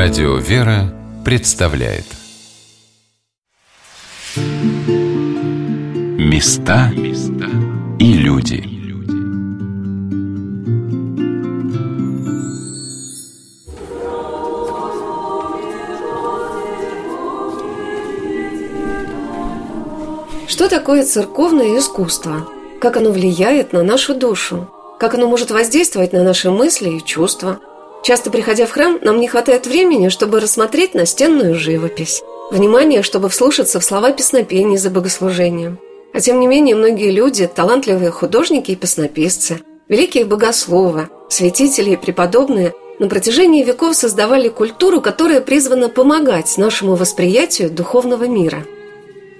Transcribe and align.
Радио 0.00 0.36
«Вера» 0.36 0.94
представляет 1.24 2.04
Места 6.16 6.92
и 7.98 8.12
люди 8.12 8.62
Что 20.46 20.68
такое 20.68 21.04
церковное 21.04 21.76
искусство? 21.76 22.46
Как 22.80 22.96
оно 22.96 23.10
влияет 23.10 23.72
на 23.72 23.82
нашу 23.82 24.14
душу? 24.14 24.70
Как 25.00 25.14
оно 25.14 25.26
может 25.26 25.50
воздействовать 25.50 26.12
на 26.12 26.22
наши 26.22 26.52
мысли 26.52 26.90
и 26.90 27.04
чувства– 27.04 27.58
Часто 28.02 28.30
приходя 28.30 28.66
в 28.66 28.70
храм, 28.70 28.98
нам 29.02 29.20
не 29.20 29.28
хватает 29.28 29.66
времени, 29.66 30.08
чтобы 30.08 30.40
рассмотреть 30.40 30.94
настенную 30.94 31.54
живопись. 31.54 32.22
Внимание, 32.50 33.02
чтобы 33.02 33.28
вслушаться 33.28 33.80
в 33.80 33.84
слова 33.84 34.12
песнопений 34.12 34.78
за 34.78 34.90
богослужением. 34.90 35.78
А 36.14 36.20
тем 36.20 36.40
не 36.40 36.46
менее, 36.46 36.74
многие 36.74 37.10
люди– 37.10 37.46
талантливые 37.54 38.10
художники 38.10 38.70
и 38.70 38.76
песнописцы, 38.76 39.60
великие 39.88 40.24
богословы, 40.24 41.08
святители 41.28 41.90
и 41.90 41.96
преподобные– 41.96 42.74
на 42.98 43.08
протяжении 43.08 43.62
веков 43.62 43.94
создавали 43.94 44.48
культуру, 44.48 45.00
которая 45.00 45.40
призвана 45.40 45.88
помогать 45.88 46.58
нашему 46.58 46.96
восприятию 46.96 47.70
духовного 47.70 48.24
мира. 48.24 48.64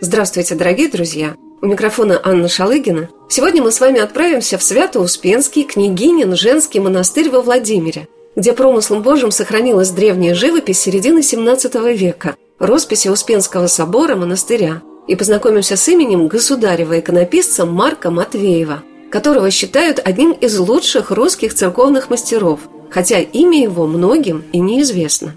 Здравствуйте, 0.01 0.55
дорогие 0.55 0.89
друзья! 0.89 1.34
У 1.61 1.67
микрофона 1.67 2.20
Анна 2.23 2.48
Шалыгина. 2.48 3.09
Сегодня 3.29 3.61
мы 3.61 3.73
с 3.73 3.81
вами 3.81 3.98
отправимся 3.98 4.59
в 4.59 4.62
Свято-Успенский 4.62 5.65
княгинин 5.65 6.37
женский 6.37 6.79
монастырь 6.79 7.31
во 7.31 7.41
Владимире– 7.41 8.06
где 8.38 8.52
промыслом 8.52 9.02
Божьим 9.02 9.33
сохранилась 9.33 9.91
древняя 9.91 10.33
живопись 10.33 10.78
середины 10.78 11.19
XVII 11.19 11.92
века, 11.92 12.36
росписи 12.61 13.08
Успенского 13.08 13.67
собора 13.67 14.14
монастыря, 14.14 14.80
и 15.08 15.17
познакомимся 15.17 15.77
с 15.77 15.89
именем 15.89 16.28
государева 16.28 17.00
иконописца 17.00 17.67
Марка 17.67 18.12
Матвеева, 18.12 18.84
которого 19.11 19.50
считают 19.50 20.00
одним 20.05 20.30
из 20.30 20.56
лучших 20.56 21.11
русских 21.11 21.53
церковных 21.53 22.11
мастеров, 22.11 22.61
хотя 22.91 23.19
имя 23.19 23.61
его 23.61 23.89
многим 23.89 24.45
и 24.52 24.61
неизвестно. 24.61 25.34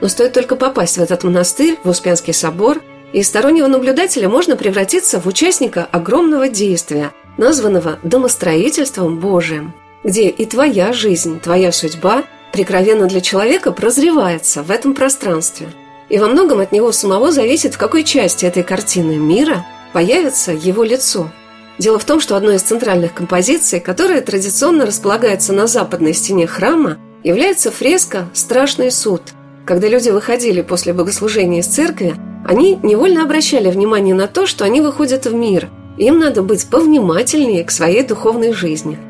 Но 0.00 0.08
стоит 0.08 0.32
только 0.32 0.56
попасть 0.56 0.98
в 0.98 1.02
этот 1.02 1.22
монастырь, 1.22 1.78
в 1.84 1.88
Успенский 1.88 2.34
собор, 2.34 2.80
и 3.12 3.20
из 3.20 3.28
стороннего 3.28 3.68
наблюдателя 3.68 4.28
можно 4.28 4.56
превратиться 4.56 5.20
в 5.20 5.26
участника 5.26 5.86
огромного 5.92 6.48
действия, 6.48 7.12
названного 7.38 8.00
домостроительством 8.02 9.20
Божиим– 9.20 9.72
где 10.04 10.28
и 10.28 10.46
твоя 10.46 10.92
жизнь, 10.92 11.40
твоя 11.40 11.72
судьба 11.72 12.24
прикровенно 12.52 13.06
для 13.06 13.20
человека 13.20 13.72
прозревается 13.72 14.62
в 14.62 14.70
этом 14.70 14.94
пространстве. 14.94 15.68
И 16.08 16.18
во 16.18 16.26
многом 16.26 16.60
от 16.60 16.72
него 16.72 16.90
самого 16.90 17.30
зависит, 17.30 17.74
в 17.74 17.78
какой 17.78 18.02
части 18.02 18.44
этой 18.44 18.62
картины 18.62 19.16
мира 19.16 19.64
появится 19.92 20.52
его 20.52 20.82
лицо. 20.82 21.30
Дело 21.78 21.98
в 21.98 22.04
том, 22.04 22.20
что 22.20 22.36
одной 22.36 22.56
из 22.56 22.62
центральных 22.62 23.14
композиций, 23.14 23.80
которая 23.80 24.20
традиционно 24.20 24.84
располагается 24.84 25.52
на 25.52 25.66
западной 25.66 26.14
стене 26.14 26.46
храма, 26.46 26.98
является 27.22 27.70
фреска 27.70 28.28
«Страшный 28.32 28.90
суд». 28.90 29.22
Когда 29.64 29.86
люди 29.88 30.10
выходили 30.10 30.62
после 30.62 30.92
богослужения 30.92 31.60
из 31.60 31.66
церкви, 31.66 32.14
они 32.44 32.76
невольно 32.82 33.22
обращали 33.22 33.70
внимание 33.70 34.14
на 34.14 34.26
то, 34.26 34.46
что 34.46 34.64
они 34.64 34.80
выходят 34.80 35.26
в 35.26 35.34
мир, 35.34 35.68
им 35.96 36.18
надо 36.18 36.42
быть 36.42 36.66
повнимательнее 36.66 37.62
к 37.62 37.70
своей 37.70 38.02
духовной 38.02 38.52
жизни– 38.52 38.98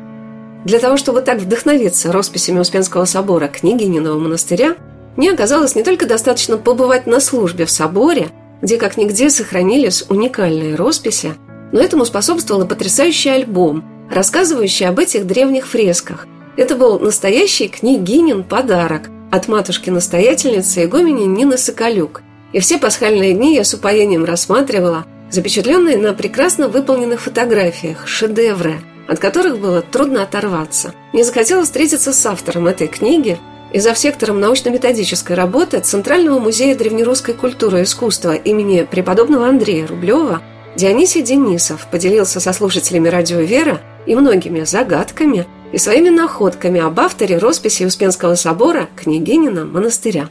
для 0.65 0.79
того, 0.79 0.97
чтобы 0.97 1.21
так 1.21 1.39
вдохновиться 1.39 2.11
росписями 2.11 2.59
Успенского 2.59 3.05
собора 3.05 3.47
княгининого 3.47 4.19
монастыря, 4.19 4.75
мне 5.17 5.31
оказалось 5.31 5.75
не 5.75 5.83
только 5.83 6.05
достаточно 6.05 6.57
побывать 6.57 7.07
на 7.07 7.19
службе 7.19 7.65
в 7.65 7.71
соборе, 7.71 8.29
где 8.61 8.77
как 8.77 8.95
нигде 8.95 9.29
сохранились 9.29 10.05
уникальные 10.07 10.75
росписи, 10.75 11.33
но 11.71 11.81
этому 11.81 12.05
способствовал 12.05 12.67
потрясающий 12.67 13.29
альбом, 13.29 13.83
рассказывающий 14.11 14.87
об 14.87 14.99
этих 14.99 15.25
древних 15.25 15.67
фресках. 15.67 16.27
Это 16.57 16.75
был 16.75 16.99
настоящий 16.99 17.67
княгинин 17.67 18.43
подарок 18.43 19.09
от 19.31 19.47
матушки-настоятельницы 19.47 20.85
игумени 20.85 21.23
Нины 21.23 21.57
Соколюк. 21.57 22.21
И 22.53 22.59
все 22.59 22.77
пасхальные 22.77 23.33
дни 23.33 23.55
я 23.55 23.63
с 23.63 23.73
упоением 23.73 24.25
рассматривала 24.25 25.05
запечатленные 25.31 25.97
на 25.97 26.13
прекрасно 26.13 26.67
выполненных 26.67 27.21
фотографиях 27.21 28.05
шедевры– 28.07 28.75
от 29.11 29.19
которых 29.19 29.59
было 29.59 29.81
трудно 29.81 30.23
оторваться. 30.23 30.93
Мне 31.11 31.25
захотелось 31.25 31.67
встретиться 31.67 32.13
с 32.13 32.25
автором 32.25 32.67
этой 32.67 32.87
книги 32.87 33.37
и 33.73 33.79
за 33.79 33.93
сектором 33.93 34.39
научно-методической 34.39 35.35
работы 35.35 35.81
Центрального 35.81 36.39
музея 36.39 36.77
древнерусской 36.77 37.33
культуры 37.33 37.81
и 37.81 37.83
искусства 37.83 38.35
имени 38.35 38.87
преподобного 38.89 39.49
Андрея 39.49 39.85
Рублева 39.85 40.41
Дионисий 40.77 41.23
Денисов 41.23 41.87
поделился 41.91 42.39
со 42.39 42.53
слушателями 42.53 43.09
радио 43.09 43.41
«Вера» 43.41 43.81
и 44.05 44.15
многими 44.15 44.63
загадками 44.63 45.45
и 45.73 45.77
своими 45.77 46.07
находками 46.07 46.79
об 46.79 46.97
авторе 46.97 47.37
росписи 47.37 47.83
Успенского 47.83 48.35
собора 48.35 48.87
княгинина 48.95 49.65
монастыря. 49.65 50.29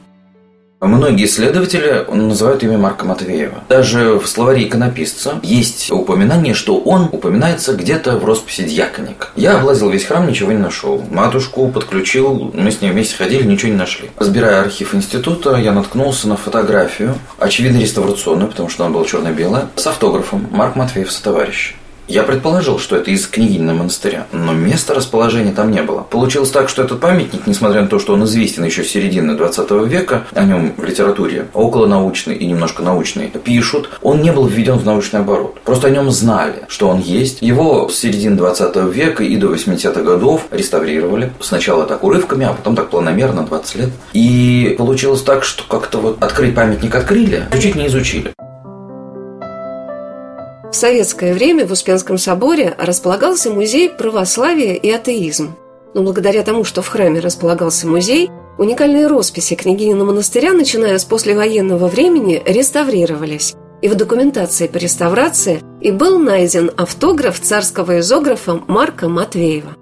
Многие 0.80 1.26
исследователи 1.26 2.06
называют 2.10 2.62
имя 2.62 2.78
Марка 2.78 3.04
Матвеева. 3.04 3.64
Даже 3.68 4.14
в 4.14 4.26
словаре 4.26 4.64
иконописца 4.66 5.38
есть 5.42 5.90
упоминание, 5.90 6.54
что 6.54 6.78
он 6.78 7.10
упоминается 7.12 7.74
где-то 7.74 8.16
в 8.16 8.24
росписи 8.24 8.64
дьяконик. 8.64 9.32
Я 9.36 9.58
облазил 9.58 9.90
весь 9.90 10.06
храм, 10.06 10.26
ничего 10.26 10.52
не 10.52 10.58
нашел. 10.58 11.02
Матушку 11.10 11.68
подключил, 11.68 12.50
мы 12.54 12.70
с 12.70 12.80
ней 12.80 12.92
вместе 12.92 13.14
ходили, 13.14 13.42
ничего 13.42 13.72
не 13.72 13.76
нашли. 13.76 14.10
Разбирая 14.16 14.62
архив 14.62 14.94
института, 14.94 15.56
я 15.56 15.72
наткнулся 15.72 16.28
на 16.28 16.38
фотографию, 16.38 17.14
очевидно 17.38 17.78
реставрационную, 17.78 18.48
потому 18.48 18.70
что 18.70 18.86
она 18.86 18.94
была 18.94 19.04
черно-белая, 19.04 19.68
с 19.76 19.86
автографом 19.86 20.48
Марк 20.50 20.76
Матвеев 20.76 21.12
сотоварищ. 21.12 21.74
Я 22.10 22.24
предположил, 22.24 22.80
что 22.80 22.96
это 22.96 23.12
из 23.12 23.28
княгинина 23.28 23.72
монастыря, 23.72 24.26
но 24.32 24.52
места 24.52 24.94
расположения 24.94 25.52
там 25.52 25.70
не 25.70 25.80
было. 25.80 26.00
Получилось 26.00 26.50
так, 26.50 26.68
что 26.68 26.82
этот 26.82 26.98
памятник, 26.98 27.46
несмотря 27.46 27.82
на 27.82 27.86
то, 27.86 28.00
что 28.00 28.14
он 28.14 28.24
известен 28.24 28.64
еще 28.64 28.82
с 28.82 28.88
середины 28.88 29.36
20 29.36 29.70
века, 29.86 30.24
о 30.34 30.42
нем 30.42 30.74
в 30.76 30.82
литературе 30.82 31.46
около 31.54 31.86
научной 31.86 32.34
и 32.34 32.46
немножко 32.46 32.82
научной 32.82 33.28
пишут, 33.28 33.90
он 34.02 34.22
не 34.22 34.32
был 34.32 34.48
введен 34.48 34.76
в 34.76 34.84
научный 34.84 35.20
оборот. 35.20 35.60
Просто 35.60 35.86
о 35.86 35.90
нем 35.90 36.10
знали, 36.10 36.64
что 36.66 36.88
он 36.88 36.98
есть. 36.98 37.42
Его 37.42 37.88
с 37.88 37.94
середины 37.94 38.34
20 38.34 38.74
века 38.92 39.22
и 39.22 39.36
до 39.36 39.54
80-х 39.54 40.02
годов 40.02 40.48
реставрировали. 40.50 41.32
Сначала 41.38 41.86
так 41.86 42.02
урывками, 42.02 42.44
а 42.44 42.54
потом 42.54 42.74
так 42.74 42.90
планомерно, 42.90 43.44
20 43.44 43.74
лет. 43.76 43.90
И 44.14 44.74
получилось 44.76 45.22
так, 45.22 45.44
что 45.44 45.62
как-то 45.62 45.98
вот 45.98 46.20
открыть 46.20 46.56
памятник 46.56 46.92
открыли, 46.92 47.44
изучить 47.52 47.76
не 47.76 47.86
изучили. 47.86 48.32
В 50.70 50.76
советское 50.76 51.34
время 51.34 51.66
в 51.66 51.72
Успенском 51.72 52.16
соборе 52.16 52.76
располагался 52.78 53.50
музей 53.50 53.90
православия 53.90 54.74
и 54.74 54.88
атеизм. 54.88 55.56
Но 55.94 56.02
благодаря 56.04 56.44
тому, 56.44 56.62
что 56.62 56.80
в 56.80 56.86
храме 56.86 57.18
располагался 57.18 57.88
музей, 57.88 58.30
уникальные 58.56 59.08
росписи 59.08 59.56
княгинина 59.56 60.04
монастыря, 60.04 60.52
начиная 60.52 60.96
с 60.98 61.04
послевоенного 61.04 61.88
времени, 61.88 62.40
реставрировались. 62.46 63.54
И 63.82 63.88
в 63.88 63.96
документации 63.96 64.68
по 64.68 64.76
реставрации 64.76 65.60
и 65.80 65.90
был 65.90 66.20
найден 66.20 66.70
автограф 66.76 67.40
царского 67.40 67.98
изографа 67.98 68.60
Марка 68.68 69.08
Матвеева. 69.08 69.74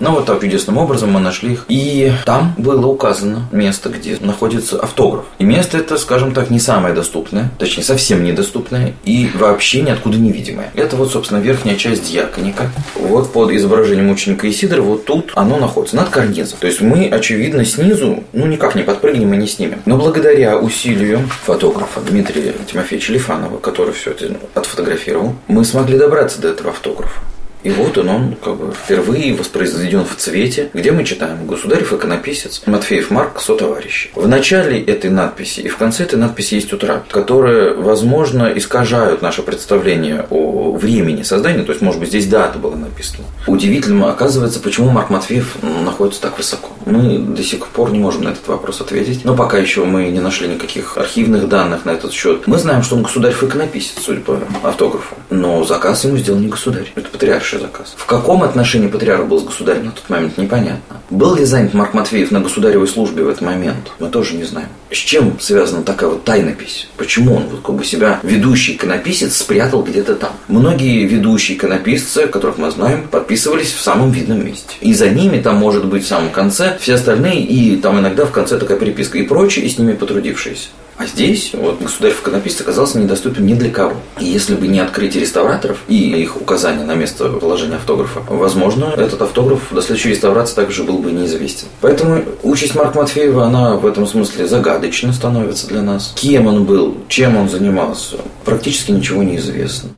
Ну, 0.00 0.12
вот 0.12 0.26
так 0.26 0.40
чудесным 0.40 0.78
образом 0.78 1.10
мы 1.10 1.20
нашли 1.20 1.52
их. 1.52 1.64
И 1.68 2.12
там 2.24 2.54
было 2.56 2.86
указано 2.86 3.48
место, 3.52 3.90
где 3.90 4.16
находится 4.20 4.80
автограф. 4.80 5.26
И 5.38 5.44
место 5.44 5.78
это, 5.78 5.98
скажем 5.98 6.32
так, 6.32 6.50
не 6.50 6.58
самое 6.58 6.94
доступное, 6.94 7.50
точнее, 7.58 7.82
совсем 7.82 8.22
недоступное 8.24 8.94
и 9.04 9.30
вообще 9.34 9.82
ниоткуда 9.82 10.16
невидимое. 10.18 10.70
Это 10.74 10.96
вот, 10.96 11.12
собственно, 11.12 11.38
верхняя 11.38 11.76
часть 11.76 12.10
диаконика. 12.10 12.70
Вот 12.94 13.32
под 13.32 13.50
изображением 13.50 14.10
ученика 14.10 14.48
Исидора, 14.48 14.82
вот 14.82 15.04
тут 15.04 15.32
оно 15.34 15.58
находится, 15.58 15.96
над 15.96 16.08
карнизом. 16.08 16.58
То 16.60 16.66
есть 16.66 16.80
мы, 16.80 17.08
очевидно, 17.08 17.64
снизу, 17.64 18.24
ну, 18.32 18.46
никак 18.46 18.74
не 18.74 18.82
подпрыгнем 18.82 19.34
и 19.34 19.36
не 19.36 19.46
снимем. 19.46 19.82
Но 19.84 19.96
благодаря 19.96 20.58
усилию 20.58 21.28
фотографа 21.44 22.00
Дмитрия 22.00 22.54
Тимофеевича 22.70 23.12
Лифанова, 23.12 23.58
который 23.58 23.92
все 23.92 24.12
это 24.12 24.36
отфотографировал, 24.54 25.34
мы 25.48 25.64
смогли 25.64 25.98
добраться 25.98 26.40
до 26.40 26.48
этого 26.48 26.70
автографа. 26.70 27.20
И 27.68 27.70
вот 27.70 27.98
он, 27.98 28.08
он 28.08 28.34
как 28.42 28.56
бы 28.56 28.72
впервые 28.72 29.34
воспроизведен 29.34 30.02
в 30.06 30.16
цвете, 30.16 30.70
где 30.72 30.90
мы 30.90 31.04
читаем 31.04 31.46
«Государев 31.46 31.92
иконописец 31.92 32.62
Матфеев 32.64 33.10
Марк, 33.10 33.42
сотоварищи». 33.42 34.08
В 34.14 34.26
начале 34.26 34.82
этой 34.82 35.10
надписи 35.10 35.60
и 35.60 35.68
в 35.68 35.76
конце 35.76 36.04
этой 36.04 36.18
надписи 36.18 36.54
есть 36.54 36.72
утра, 36.72 37.02
которые, 37.10 37.74
возможно, 37.74 38.50
искажают 38.56 39.20
наше 39.20 39.42
представление 39.42 40.24
о 40.30 40.72
времени 40.72 41.22
создания, 41.24 41.62
то 41.62 41.72
есть, 41.72 41.82
может 41.82 42.00
быть, 42.00 42.08
здесь 42.08 42.26
дата 42.26 42.58
была 42.58 42.74
написана. 42.74 43.24
Удивительным 43.46 44.06
оказывается, 44.06 44.60
почему 44.60 44.88
Марк 44.88 45.10
Матвеев 45.10 45.58
находится 45.62 46.22
так 46.22 46.38
высоко. 46.38 46.70
Мы 46.86 47.18
до 47.18 47.42
сих 47.42 47.66
пор 47.66 47.90
не 47.90 47.98
можем 47.98 48.24
на 48.24 48.30
этот 48.30 48.48
вопрос 48.48 48.80
ответить, 48.80 49.26
но 49.26 49.36
пока 49.36 49.58
еще 49.58 49.84
мы 49.84 50.04
не 50.04 50.20
нашли 50.20 50.48
никаких 50.48 50.96
архивных 50.96 51.50
данных 51.50 51.84
на 51.84 51.90
этот 51.90 52.14
счет. 52.14 52.46
Мы 52.46 52.56
знаем, 52.56 52.82
что 52.82 52.96
он 52.96 53.02
государев 53.02 53.42
иконописец, 53.44 54.02
судя 54.02 54.22
по 54.22 54.38
автографу, 54.62 55.16
но 55.28 55.64
заказ 55.64 56.04
ему 56.04 56.16
сделал 56.16 56.38
не 56.38 56.48
государь, 56.48 56.90
это 56.94 57.10
патриарший 57.10 57.57
еще 57.58 57.66
заказ. 57.66 57.94
В 57.96 58.06
каком 58.06 58.42
отношении 58.42 58.88
патриарх 58.88 59.26
был 59.26 59.40
с 59.40 59.44
государем 59.44 59.86
на 59.86 59.90
тот 59.92 60.08
момент, 60.08 60.38
непонятно. 60.38 61.00
Был 61.10 61.34
ли 61.34 61.44
занят 61.44 61.74
Марк 61.74 61.94
Матвеев 61.94 62.30
на 62.30 62.40
государевой 62.40 62.88
службе 62.88 63.24
в 63.24 63.28
этот 63.28 63.42
момент, 63.42 63.92
мы 63.98 64.08
тоже 64.08 64.34
не 64.34 64.44
знаем. 64.44 64.68
С 64.90 64.96
чем 64.96 65.38
связана 65.40 65.82
такая 65.82 66.10
вот 66.10 66.24
тайнопись? 66.24 66.88
Почему 66.96 67.36
он 67.36 67.44
вот 67.48 67.60
как 67.62 67.74
бы 67.74 67.84
себя 67.84 68.20
ведущий 68.22 68.74
иконописец 68.74 69.36
спрятал 69.36 69.82
где-то 69.82 70.14
там? 70.14 70.32
Многие 70.48 71.04
ведущие 71.04 71.56
иконописцы, 71.56 72.26
которых 72.26 72.58
мы 72.58 72.70
знаем, 72.70 73.06
подписывались 73.08 73.72
в 73.72 73.80
самом 73.80 74.10
видном 74.10 74.44
месте. 74.44 74.76
И 74.80 74.94
за 74.94 75.10
ними 75.10 75.40
там 75.40 75.56
может 75.56 75.84
быть 75.84 76.04
в 76.04 76.08
самом 76.08 76.30
конце 76.30 76.78
все 76.80 76.94
остальные, 76.94 77.42
и 77.42 77.76
там 77.76 77.98
иногда 77.98 78.24
в 78.24 78.32
конце 78.32 78.58
такая 78.58 78.78
приписка 78.78 79.18
и 79.18 79.22
прочие, 79.22 79.66
и 79.66 79.68
с 79.68 79.78
ними 79.78 79.92
потрудившиеся. 79.92 80.68
А 80.98 81.06
здесь 81.06 81.52
вот 81.54 81.80
государь 81.80 82.12
иконописец 82.12 82.60
оказался 82.60 82.98
недоступен 82.98 83.46
ни 83.46 83.54
для 83.54 83.70
кого. 83.70 83.94
И 84.18 84.24
если 84.24 84.56
бы 84.56 84.66
не 84.66 84.80
открытие 84.80 85.22
реставраторов 85.22 85.78
и 85.86 85.94
их 85.94 86.36
указание 86.36 86.84
на 86.84 86.96
место 86.96 87.28
положения 87.28 87.76
автографа, 87.76 88.20
возможно, 88.28 88.92
этот 88.96 89.22
автограф 89.22 89.68
до 89.70 89.80
следующей 89.80 90.10
реставрации 90.10 90.56
также 90.56 90.82
был 90.82 90.98
бы 90.98 91.12
неизвестен. 91.12 91.68
Поэтому 91.80 92.24
участь 92.42 92.74
Марка 92.74 92.98
Матфеева, 92.98 93.46
она 93.46 93.76
в 93.76 93.86
этом 93.86 94.08
смысле 94.08 94.48
загадочно 94.48 95.12
становится 95.12 95.68
для 95.68 95.82
нас. 95.82 96.12
Кем 96.16 96.48
он 96.48 96.64
был, 96.64 96.96
чем 97.06 97.36
он 97.36 97.48
занимался, 97.48 98.16
практически 98.44 98.90
ничего 98.90 99.22
не 99.22 99.36
известно. 99.36 99.90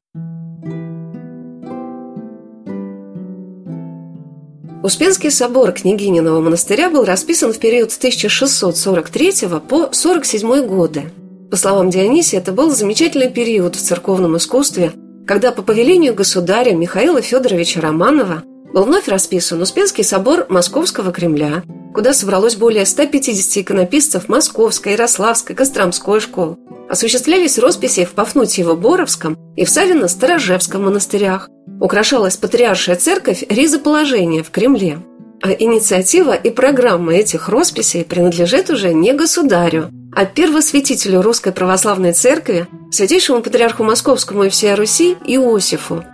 Успенский 4.82 5.30
собор 5.30 5.72
княгининого 5.72 6.40
монастыря 6.40 6.88
был 6.88 7.04
расписан 7.04 7.52
в 7.52 7.58
период 7.58 7.92
с 7.92 7.98
1643 7.98 9.60
по 9.68 9.90
47 9.92 10.66
годы. 10.66 11.12
По 11.50 11.58
словам 11.58 11.90
Дионисия, 11.90 12.40
это 12.40 12.52
был 12.52 12.70
замечательный 12.70 13.28
период 13.28 13.76
в 13.76 13.82
церковном 13.82 14.38
искусстве, 14.38 14.92
когда 15.26 15.52
по 15.52 15.60
повелению 15.60 16.14
государя 16.14 16.72
Михаила 16.72 17.20
Федоровича 17.20 17.82
Романова 17.82 18.42
был 18.72 18.84
вновь 18.84 19.06
расписан 19.06 19.60
Успенский 19.60 20.02
собор 20.02 20.46
Московского 20.48 21.12
Кремля, 21.12 21.62
куда 21.92 22.14
собралось 22.14 22.56
более 22.56 22.86
150 22.86 23.62
иконописцев 23.62 24.30
Московской, 24.30 24.92
Ярославской, 24.92 25.54
Костромской 25.54 26.20
школ. 26.20 26.56
Осуществлялись 26.90 27.56
росписи 27.56 28.04
в 28.04 28.14
Пафнутьево-Боровском 28.14 29.36
и 29.54 29.64
в 29.64 29.68
Савино-Сторожевском 29.68 30.82
монастырях– 30.82 31.48
украшалась 31.80 32.36
патриаршая 32.36 32.96
церковь 32.96 33.44
ризоположения 33.48 34.42
в 34.42 34.50
Кремле. 34.50 34.98
А 35.40 35.52
инициатива 35.52 36.34
и 36.34 36.50
программа 36.50 37.14
этих 37.14 37.48
росписей 37.48 38.04
принадлежит 38.04 38.70
уже 38.70 38.92
не 38.92 39.12
государю, 39.12 39.90
а 40.16 40.26
первосвятителю 40.26 41.22
Русской 41.22 41.52
Православной 41.52 42.12
Церкви, 42.12 42.66
святейшему 42.90 43.40
патриарху 43.40 43.84
Московскому 43.84 44.42
и 44.42 44.48
всей 44.48 44.74
Руси 44.74 45.16
Иосифу. 45.24 46.04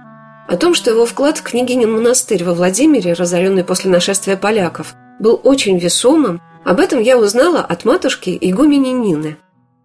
О 0.46 0.56
том, 0.58 0.74
что 0.74 0.90
его 0.90 1.06
вклад 1.06 1.38
в 1.38 1.42
княгинин 1.42 1.90
монастырь 1.90 2.44
во 2.44 2.52
Владимире, 2.52 3.14
разоренный 3.14 3.64
после 3.64 3.90
нашествия 3.90 4.36
поляков, 4.36 4.94
был 5.20 5.40
очень 5.42 5.78
весомым, 5.78 6.42
об 6.66 6.80
этом 6.80 7.00
я 7.00 7.16
узнала 7.16 7.60
от 7.60 7.86
матушки 7.86 8.36
игумени 8.38 8.90
Нины. 8.90 9.38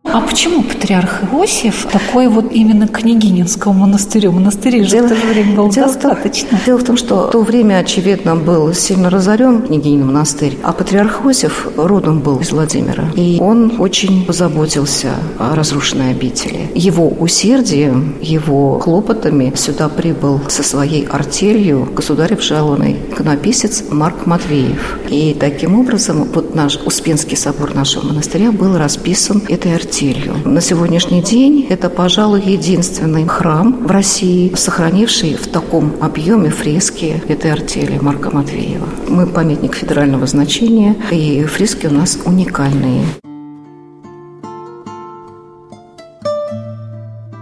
А 0.03 0.19
почему 0.19 0.63
патриарх 0.63 1.21
Иосиф 1.31 1.86
такой 1.86 2.27
вот 2.27 2.51
именно 2.51 2.88
княгининскому 2.88 3.81
монастырю? 3.81 4.31
Монастырь 4.31 4.83
же 4.83 4.89
дело, 4.89 5.06
в 5.06 5.09
то 5.09 5.15
же 5.15 5.27
время 5.27 5.56
был 5.56 5.69
дело 5.69 5.88
достаточно. 5.88 6.57
В 6.57 6.65
дело 6.65 6.80
в 6.80 6.83
том, 6.83 6.98
что 6.98 7.27
в 7.27 7.31
то 7.31 7.42
время, 7.42 7.77
очевидно, 7.77 8.36
был 8.36 8.74
сильно 8.74 9.12
разорен 9.12 9.62
княгинин 9.62 10.07
монастырь, 10.07 10.57
а 10.63 10.74
патриарх 10.74 11.24
Иосиф 11.24 11.68
родом 11.77 12.19
был 12.19 12.39
из 12.39 12.51
Владимира. 12.51 13.06
И 13.15 13.38
он 13.39 13.80
очень 13.80 14.25
позаботился 14.25 15.12
о 15.38 15.53
разрушенной 15.53 16.12
обители. 16.12 16.71
Его 16.74 17.07
усердием, 17.07 18.15
его 18.21 18.80
хлопотами 18.80 19.53
сюда 19.56 19.88
прибыл 19.88 20.42
со 20.48 20.63
своей 20.63 21.06
артелью 21.06 21.88
государев 21.95 22.42
жалованный 22.42 22.98
иконописец 23.12 23.83
Марк 23.92 24.25
Матвеев. 24.25 25.00
И 25.09 25.38
таким 25.39 25.80
образом 25.80 26.27
вот 26.33 26.56
наш 26.56 26.77
Успенский 26.86 27.38
собор 27.38 27.75
нашего 27.75 28.07
монастыря 28.07 28.51
был 28.51 28.77
расписан 28.77 29.44
этой 29.48 29.75
артелью 29.75 29.90
артелью. 29.91 30.35
На 30.45 30.61
сегодняшний 30.61 31.21
день 31.21 31.67
это, 31.69 31.89
пожалуй, 31.89 32.41
единственный 32.41 33.27
храм 33.27 33.85
в 33.85 33.91
России, 33.91 34.53
сохранивший 34.55 35.33
в 35.33 35.47
таком 35.47 35.95
объеме 35.99 36.49
фрески 36.49 37.21
этой 37.27 37.51
артели 37.51 37.99
Марка 37.99 38.31
Матвеева. 38.31 38.88
Мы 39.09 39.27
памятник 39.27 39.75
федерального 39.75 40.25
значения, 40.27 40.95
и 41.11 41.43
фрески 41.43 41.88
у 41.88 41.91
нас 41.91 42.17
уникальные. 42.23 43.03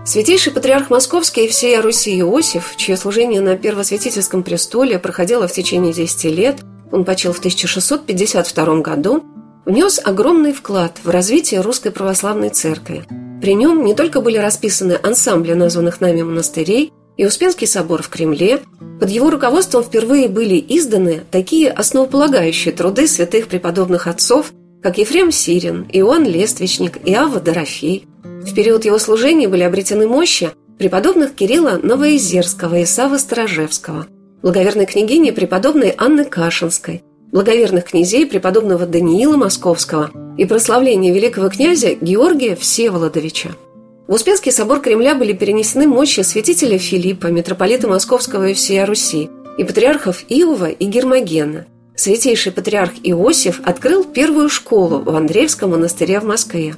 Святейший 0.05 0.51
патриарх 0.51 0.89
Московский 0.89 1.45
и 1.45 1.49
всея 1.49 1.83
Руси 1.83 2.19
Иосиф, 2.19 2.73
чье 2.77 2.97
служение 2.97 3.41
на 3.41 3.57
Первосвятительском 3.57 4.41
престоле 4.41 4.97
проходило 4.97 5.47
в 5.47 5.51
течение 5.51 5.93
10 5.93 6.23
лет, 6.35 6.61
он 6.91 7.05
почил 7.05 7.31
в 7.31 7.37
1652 7.37 8.79
году, 8.81 9.23
внес 9.69 10.01
огромный 10.03 10.51
вклад 10.51 10.99
в 11.03 11.09
развитие 11.09 11.61
Русской 11.61 11.91
Православной 11.91 12.49
Церкви. 12.49 13.03
При 13.39 13.53
нем 13.53 13.85
не 13.85 13.93
только 13.93 14.19
были 14.19 14.37
расписаны 14.37 14.97
ансамбли 15.01 15.53
названных 15.53 16.01
нами 16.01 16.23
монастырей 16.23 16.91
и 17.17 17.25
Успенский 17.25 17.67
собор 17.67 18.01
в 18.01 18.09
Кремле, 18.09 18.61
под 18.99 19.09
его 19.11 19.29
руководством 19.29 19.83
впервые 19.83 20.27
были 20.27 20.55
изданы 20.55 21.21
такие 21.29 21.69
основополагающие 21.69 22.73
труды 22.73 23.07
святых 23.07 23.47
преподобных 23.47 24.07
отцов, 24.07 24.53
как 24.81 24.97
Ефрем 24.97 25.31
Сирин, 25.31 25.85
Иоанн 25.93 26.25
Лествичник 26.25 26.97
и 27.05 27.13
Ава 27.13 27.39
Дорофей. 27.39 28.07
В 28.23 28.51
период 28.55 28.85
его 28.85 28.97
служения 28.97 29.47
были 29.47 29.61
обретены 29.61 30.07
мощи 30.07 30.49
преподобных 30.79 31.35
Кирилла 31.35 31.79
Новоизерского 31.83 32.79
и 32.79 32.85
Савы 32.85 33.19
Сторожевского, 33.19 34.07
благоверной 34.41 34.87
княгини 34.87 35.29
преподобной 35.29 35.93
Анны 35.95 36.25
Кашинской, 36.25 37.03
благоверных 37.31 37.85
князей 37.85 38.25
преподобного 38.25 38.85
Даниила 38.85 39.37
Московского 39.37 40.11
и 40.37 40.45
прославление 40.45 41.13
великого 41.13 41.49
князя 41.49 41.93
Георгия 41.95 42.55
Всеволодовича. 42.55 43.49
В 44.07 44.13
Успенский 44.13 44.51
собор 44.51 44.81
Кремля 44.81 45.13
были 45.13 45.33
перенесены 45.33 45.87
мощи 45.87 46.21
святителя 46.21 46.79
Филиппа, 46.79 47.27
митрополита 47.27 47.87
Московского 47.87 48.47
и 48.47 48.53
всея 48.53 48.85
Руси, 48.85 49.29
и 49.57 49.63
патриархов 49.63 50.23
Иова 50.29 50.69
и 50.69 50.85
Гермогена. 50.85 51.67
Святейший 51.95 52.51
патриарх 52.51 52.93
Иосиф 53.03 53.61
открыл 53.65 54.05
первую 54.05 54.49
школу 54.49 54.99
в 54.99 55.15
Андреевском 55.15 55.71
монастыре 55.71 56.19
в 56.19 56.23
Москве. 56.23 56.75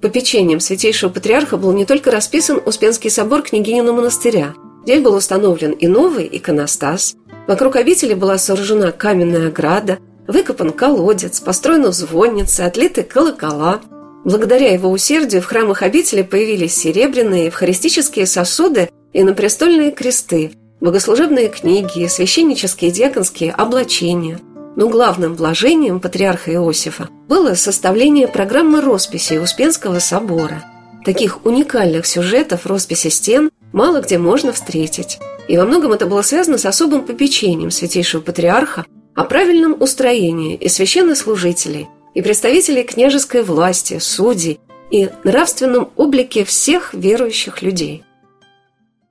Попечением 0.00 0.60
святейшего 0.60 1.10
патриарха 1.10 1.56
был 1.56 1.72
не 1.72 1.84
только 1.84 2.10
расписан 2.10 2.60
Успенский 2.66 3.08
собор 3.08 3.42
княгинина 3.42 3.92
монастыря, 3.92 4.54
здесь 4.88 5.02
был 5.02 5.14
установлен 5.14 5.70
и 5.72 5.86
новый 5.86 6.28
иконостас– 6.30 7.14
Вокруг 7.48 7.76
обители 7.76 8.12
была 8.12 8.36
сооружена 8.36 8.92
каменная 8.92 9.48
ограда, 9.48 9.98
выкопан 10.26 10.70
колодец, 10.70 11.40
построена 11.40 11.92
звонница, 11.92 12.66
отлиты 12.66 13.02
колокола. 13.02 13.80
Благодаря 14.22 14.70
его 14.74 14.90
усердию 14.90 15.40
в 15.40 15.46
храмах 15.46 15.80
обители 15.82 16.20
появились 16.20 16.76
серебряные 16.76 17.46
евхаристические 17.46 18.26
сосуды 18.26 18.90
и 19.14 19.22
напрестольные 19.22 19.92
кресты, 19.92 20.52
богослужебные 20.82 21.48
книги, 21.48 22.06
священнические 22.06 22.90
и 22.90 22.92
диаконские 22.92 23.52
облачения. 23.52 24.38
Но 24.76 24.90
главным 24.90 25.34
вложением 25.34 26.00
патриарха 26.00 26.52
Иосифа 26.52 27.08
было 27.28 27.54
составление 27.54 28.28
программы 28.28 28.82
росписи 28.82 29.38
Успенского 29.38 30.00
собора. 30.00 30.62
Таких 31.02 31.46
уникальных 31.46 32.04
сюжетов 32.04 32.66
росписи 32.66 33.08
стен 33.08 33.48
мало 33.72 34.00
где 34.00 34.18
можно 34.18 34.52
встретить. 34.52 35.18
И 35.48 35.56
во 35.56 35.64
многом 35.64 35.92
это 35.92 36.06
было 36.06 36.22
связано 36.22 36.58
с 36.58 36.66
особым 36.66 37.06
попечением 37.06 37.70
святейшего 37.70 38.20
патриарха 38.20 38.84
о 39.14 39.24
правильном 39.24 39.80
устроении 39.80 40.54
и 40.56 40.68
священнослужителей, 40.68 41.88
и 42.14 42.22
представителей 42.22 42.84
княжеской 42.84 43.42
власти, 43.42 43.98
судей, 44.00 44.60
и 44.90 45.10
нравственном 45.24 45.90
облике 45.96 46.44
всех 46.44 46.94
верующих 46.94 47.62
людей. 47.62 48.04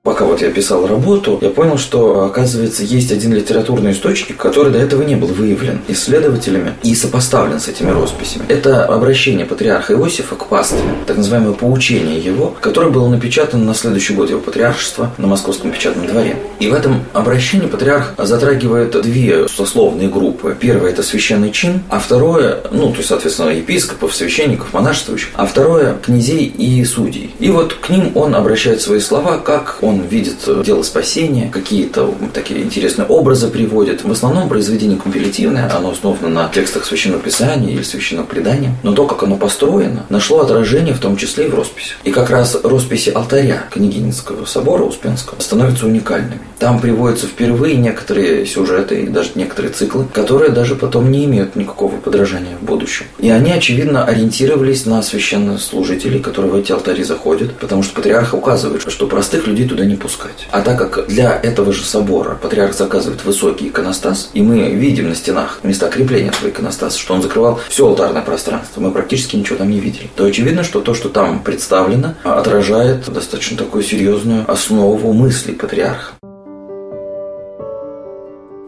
Пока 0.08 0.24
вот 0.24 0.40
я 0.40 0.50
писал 0.50 0.86
работу, 0.86 1.38
я 1.42 1.50
понял, 1.50 1.76
что, 1.76 2.24
оказывается, 2.24 2.82
есть 2.82 3.12
один 3.12 3.34
литературный 3.34 3.92
источник, 3.92 4.38
который 4.38 4.72
до 4.72 4.78
этого 4.78 5.02
не 5.02 5.16
был 5.16 5.26
выявлен 5.26 5.82
исследователями 5.86 6.72
и 6.82 6.94
сопоставлен 6.94 7.60
с 7.60 7.68
этими 7.68 7.90
росписями. 7.90 8.46
Это 8.48 8.86
обращение 8.86 9.44
патриарха 9.44 9.92
Иосифа 9.92 10.34
к 10.34 10.46
пастве, 10.46 10.80
так 11.06 11.18
называемое 11.18 11.52
поучение 11.52 12.18
его, 12.18 12.56
которое 12.58 12.88
было 12.90 13.06
напечатано 13.06 13.62
на 13.66 13.74
следующий 13.74 14.14
год 14.14 14.30
его 14.30 14.40
патриаршества 14.40 15.12
на 15.18 15.26
Московском 15.26 15.72
печатном 15.72 16.06
дворе. 16.06 16.36
И 16.58 16.68
в 16.68 16.72
этом 16.72 17.04
обращении 17.12 17.66
патриарх 17.66 18.14
затрагивает 18.16 18.98
две 19.02 19.46
сословные 19.46 20.08
группы. 20.08 20.56
Первое– 20.58 20.90
это 20.92 21.02
священный 21.02 21.50
чин, 21.50 21.82
а 21.90 21.98
второе, 21.98 22.62
ну, 22.70 22.92
то 22.92 22.96
есть, 22.96 23.10
соответственно, 23.10 23.50
епископов, 23.50 24.14
священников, 24.14 24.72
монашествующих, 24.72 25.28
а 25.34 25.44
второе– 25.44 25.98
князей 26.02 26.46
и 26.46 26.82
судей. 26.86 27.34
И 27.38 27.50
вот 27.50 27.74
к 27.74 27.90
ним 27.90 28.12
он 28.14 28.34
обращает 28.34 28.80
свои 28.80 29.00
слова, 29.00 29.36
как 29.36 29.76
он 29.82 29.97
он 29.98 30.06
видит 30.06 30.36
дело 30.64 30.82
спасения, 30.82 31.50
какие-то 31.52 32.14
такие 32.32 32.62
интересные 32.62 33.06
образы 33.06 33.48
приводит. 33.48 34.04
В 34.04 34.10
основном 34.10 34.48
произведение 34.48 34.98
компилятивное, 34.98 35.70
оно 35.74 35.90
основано 35.90 36.28
на 36.28 36.48
текстах 36.48 36.84
Священного 36.84 37.22
Писания 37.22 37.70
или 37.70 37.82
Священного 37.82 38.26
Предания, 38.26 38.74
но 38.82 38.92
то, 38.92 39.06
как 39.06 39.22
оно 39.22 39.36
построено, 39.36 40.06
нашло 40.08 40.40
отражение 40.40 40.94
в 40.94 41.00
том 41.00 41.16
числе 41.16 41.46
и 41.46 41.48
в 41.48 41.54
росписи. 41.54 41.94
И 42.04 42.10
как 42.10 42.30
раз 42.30 42.56
росписи 42.62 43.10
алтаря 43.10 43.64
Княгининского 43.70 44.44
собора 44.44 44.84
Успенского 44.84 45.40
становятся 45.40 45.86
уникальными. 45.86 46.40
Там 46.58 46.80
приводятся 46.80 47.26
впервые 47.26 47.76
некоторые 47.76 48.44
сюжеты 48.46 49.02
и 49.02 49.06
даже 49.08 49.30
некоторые 49.36 49.72
циклы, 49.72 50.06
которые 50.12 50.50
даже 50.50 50.74
потом 50.74 51.10
не 51.10 51.24
имеют 51.24 51.56
никакого 51.56 51.96
подражания 51.96 52.56
в 52.60 52.64
будущем. 52.64 53.06
И 53.18 53.30
они, 53.30 53.52
очевидно, 53.52 54.04
ориентировались 54.04 54.86
на 54.86 55.02
священнослужителей, 55.02 56.20
которые 56.20 56.52
в 56.52 56.56
эти 56.56 56.72
алтари 56.72 57.02
заходят, 57.02 57.56
потому 57.58 57.82
что 57.82 57.94
патриарх 57.94 58.34
указывает, 58.34 58.82
что 58.90 59.06
простых 59.06 59.46
людей 59.46 59.68
туда 59.78 59.88
не 59.88 59.96
пускать. 59.96 60.48
А 60.50 60.60
так 60.60 60.78
как 60.78 61.06
для 61.06 61.38
этого 61.40 61.72
же 61.72 61.84
собора 61.84 62.34
патриарх 62.34 62.74
заказывает 62.74 63.24
высокий 63.24 63.68
иконостас, 63.68 64.30
и 64.34 64.42
мы 64.42 64.70
видим 64.70 65.08
на 65.08 65.14
стенах 65.14 65.60
места 65.62 65.88
крепления 65.88 66.30
этого 66.30 66.50
иконостаса, 66.50 66.98
что 66.98 67.14
он 67.14 67.22
закрывал 67.22 67.60
все 67.68 67.86
алтарное 67.86 68.22
пространство, 68.22 68.80
мы 68.80 68.90
практически 68.90 69.36
ничего 69.36 69.58
там 69.58 69.70
не 69.70 69.78
видели, 69.78 70.10
то 70.16 70.24
очевидно, 70.24 70.64
что 70.64 70.80
то, 70.80 70.94
что 70.94 71.08
там 71.08 71.42
представлено, 71.42 72.14
отражает 72.24 73.10
достаточно 73.12 73.56
такую 73.56 73.84
серьезную 73.84 74.50
основу 74.50 75.12
мысли 75.12 75.52
патриарха. 75.52 76.14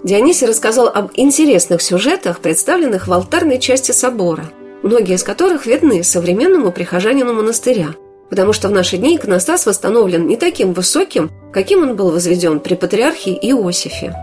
Дионисий 0.04 0.46
рассказал 0.46 0.88
об 0.88 1.10
интересных 1.14 1.82
сюжетах, 1.82 2.40
представленных 2.40 3.06
в 3.06 3.12
алтарной 3.12 3.58
части 3.58 3.92
собора, 3.92 4.44
многие 4.82 5.16
из 5.16 5.22
которых 5.22 5.66
видны 5.66 6.02
современному 6.04 6.72
прихожанину 6.72 7.34
монастыря, 7.34 7.94
потому 8.30 8.52
что 8.52 8.68
в 8.68 8.70
наши 8.70 8.96
дни 8.96 9.16
иконостас 9.16 9.66
восстановлен 9.66 10.26
не 10.26 10.36
таким 10.36 10.72
высоким, 10.72 11.30
каким 11.52 11.82
он 11.82 11.96
был 11.96 12.10
возведен 12.10 12.60
при 12.60 12.74
патриархе 12.74 13.32
Иосифе. 13.32 14.14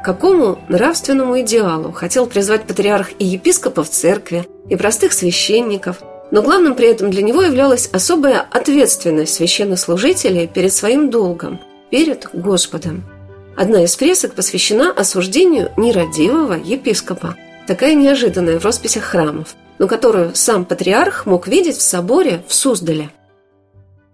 К 0.00 0.04
какому 0.04 0.58
нравственному 0.68 1.40
идеалу 1.42 1.92
хотел 1.92 2.26
призвать 2.26 2.64
патриарх 2.64 3.10
и 3.18 3.24
епископов 3.24 3.90
церкви, 3.90 4.46
и 4.70 4.76
простых 4.76 5.12
священников, 5.12 5.98
но 6.30 6.42
главным 6.42 6.74
при 6.74 6.88
этом 6.88 7.10
для 7.10 7.22
него 7.22 7.42
являлась 7.42 7.90
особая 7.92 8.46
ответственность 8.50 9.34
священнослужителей 9.34 10.46
перед 10.46 10.72
своим 10.72 11.10
долгом, 11.10 11.60
перед 11.90 12.28
Господом– 12.32 13.04
Одна 13.58 13.82
из 13.82 13.96
фресок 13.96 14.34
посвящена 14.34 14.92
осуждению 14.92 15.72
нерадивого 15.76 16.52
епископа, 16.52 17.34
такая 17.66 17.94
неожиданная 17.94 18.60
в 18.60 18.64
росписях 18.64 19.02
храмов, 19.02 19.56
но 19.80 19.88
которую 19.88 20.36
сам 20.36 20.64
патриарх 20.64 21.26
мог 21.26 21.48
видеть 21.48 21.76
в 21.76 21.82
соборе 21.82 22.40
в 22.46 22.54
Суздале. 22.54 23.10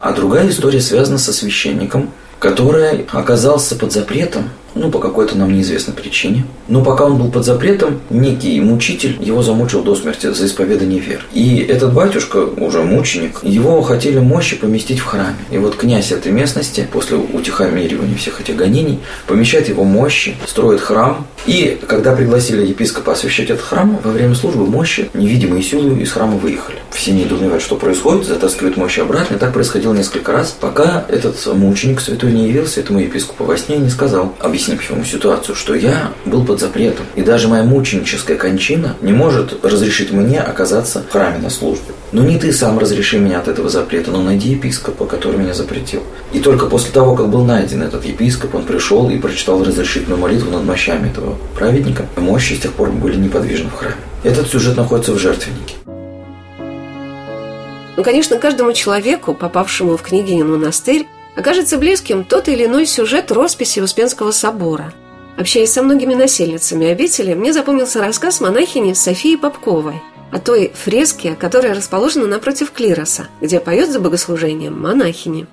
А 0.04 0.12
другая 0.12 0.50
история 0.50 0.82
связана 0.82 1.16
со 1.16 1.32
священником, 1.32 2.10
который 2.44 3.06
оказался 3.10 3.74
под 3.74 3.90
запретом 3.90 4.50
ну, 4.74 4.90
по 4.90 4.98
какой-то 4.98 5.36
нам 5.36 5.52
неизвестной 5.52 5.94
причине. 5.94 6.44
Но 6.68 6.82
пока 6.82 7.04
он 7.04 7.16
был 7.16 7.30
под 7.30 7.44
запретом, 7.44 8.00
некий 8.10 8.60
мучитель 8.60 9.16
его 9.20 9.42
замучил 9.42 9.82
до 9.82 9.94
смерти 9.94 10.32
за 10.32 10.46
исповедание 10.46 10.98
веры. 10.98 11.22
И 11.32 11.58
этот 11.58 11.92
батюшка, 11.92 12.38
уже 12.38 12.82
мученик, 12.82 13.40
его 13.42 13.80
хотели 13.82 14.18
мощи 14.18 14.56
поместить 14.56 14.98
в 14.98 15.04
храме. 15.04 15.36
И 15.50 15.58
вот 15.58 15.76
князь 15.76 16.12
этой 16.12 16.32
местности, 16.32 16.86
после 16.90 17.16
утихомиривания 17.16 18.16
всех 18.16 18.40
этих 18.40 18.56
гонений, 18.56 19.00
помещает 19.26 19.68
его 19.68 19.84
мощи, 19.84 20.34
строит 20.46 20.80
храм. 20.80 21.26
И 21.46 21.78
когда 21.86 22.14
пригласили 22.14 22.66
епископа 22.66 23.12
освящать 23.12 23.50
этот 23.50 23.64
храм, 23.64 24.00
во 24.02 24.10
время 24.10 24.34
службы 24.34 24.66
мощи, 24.66 25.10
невидимые 25.14 25.62
силы 25.62 26.00
из 26.00 26.10
храма 26.10 26.36
выехали. 26.36 26.78
Все 26.90 27.12
недоумевают, 27.12 27.62
что 27.62 27.76
происходит, 27.76 28.26
затаскивают 28.26 28.76
мощи 28.76 29.00
обратно. 29.00 29.34
И 29.34 29.38
так 29.38 29.52
происходило 29.52 29.92
несколько 29.92 30.32
раз, 30.32 30.56
пока 30.58 31.04
этот 31.08 31.44
мученик 31.54 32.00
святой 32.00 32.32
не 32.34 32.48
явился 32.48 32.80
этому 32.80 33.00
епископу 33.00 33.44
во 33.44 33.56
сне 33.56 33.76
и 33.76 33.80
не 33.80 33.88
сказал, 33.88 34.34
объяснить 34.40 34.80
ему 34.90 35.04
ситуацию, 35.04 35.54
что 35.54 35.74
я 35.74 36.12
был 36.26 36.44
под 36.44 36.60
запретом, 36.60 37.06
и 37.14 37.22
даже 37.22 37.48
моя 37.48 37.62
мученическая 37.62 38.36
кончина 38.36 38.96
не 39.00 39.12
может 39.12 39.64
разрешить 39.64 40.12
мне 40.12 40.40
оказаться 40.40 41.04
в 41.08 41.12
храме 41.12 41.38
на 41.38 41.50
службе. 41.50 41.94
Но 42.12 42.22
не 42.22 42.38
ты 42.38 42.52
сам 42.52 42.78
разреши 42.78 43.18
меня 43.18 43.38
от 43.38 43.48
этого 43.48 43.68
запрета, 43.68 44.10
но 44.10 44.22
найди 44.22 44.50
епископа, 44.50 45.06
который 45.06 45.38
меня 45.38 45.54
запретил. 45.54 46.02
И 46.32 46.40
только 46.40 46.66
после 46.66 46.92
того, 46.92 47.14
как 47.14 47.28
был 47.28 47.44
найден 47.44 47.82
этот 47.82 48.04
епископ, 48.04 48.54
он 48.54 48.64
пришел 48.64 49.08
и 49.08 49.18
прочитал 49.18 49.64
разрешительную 49.64 50.20
молитву 50.20 50.50
над 50.50 50.64
мощами 50.64 51.08
этого 51.08 51.36
праведника, 51.56 52.06
мощи 52.16 52.54
с 52.54 52.60
тех 52.60 52.72
пор 52.72 52.90
были 52.90 53.16
неподвижны 53.16 53.70
в 53.70 53.74
храме. 53.74 53.96
Этот 54.22 54.48
сюжет 54.48 54.76
находится 54.76 55.12
в 55.12 55.18
жертвеннике. 55.18 55.74
Ну, 57.96 58.02
конечно, 58.02 58.38
каждому 58.38 58.72
человеку, 58.72 59.34
попавшему 59.34 59.96
в 59.96 60.02
княгинин 60.02 60.50
монастырь, 60.50 61.06
окажется 61.36 61.78
близким 61.78 62.24
тот 62.24 62.48
или 62.48 62.66
иной 62.66 62.86
сюжет 62.86 63.30
росписи 63.32 63.80
Успенского 63.80 64.30
собора. 64.30 64.92
Общаясь 65.36 65.72
со 65.72 65.82
многими 65.82 66.14
насельницами 66.14 66.86
обители, 66.86 67.34
мне 67.34 67.52
запомнился 67.52 68.00
рассказ 68.00 68.40
монахини 68.40 68.92
Софии 68.92 69.36
Попковой 69.36 70.00
о 70.30 70.40
той 70.40 70.72
фреске, 70.74 71.36
которая 71.38 71.74
расположена 71.74 72.26
напротив 72.26 72.72
клироса, 72.72 73.28
где 73.40 73.60
поет 73.60 73.90
за 73.90 74.00
богослужением 74.00 74.80
монахини. 74.80 75.46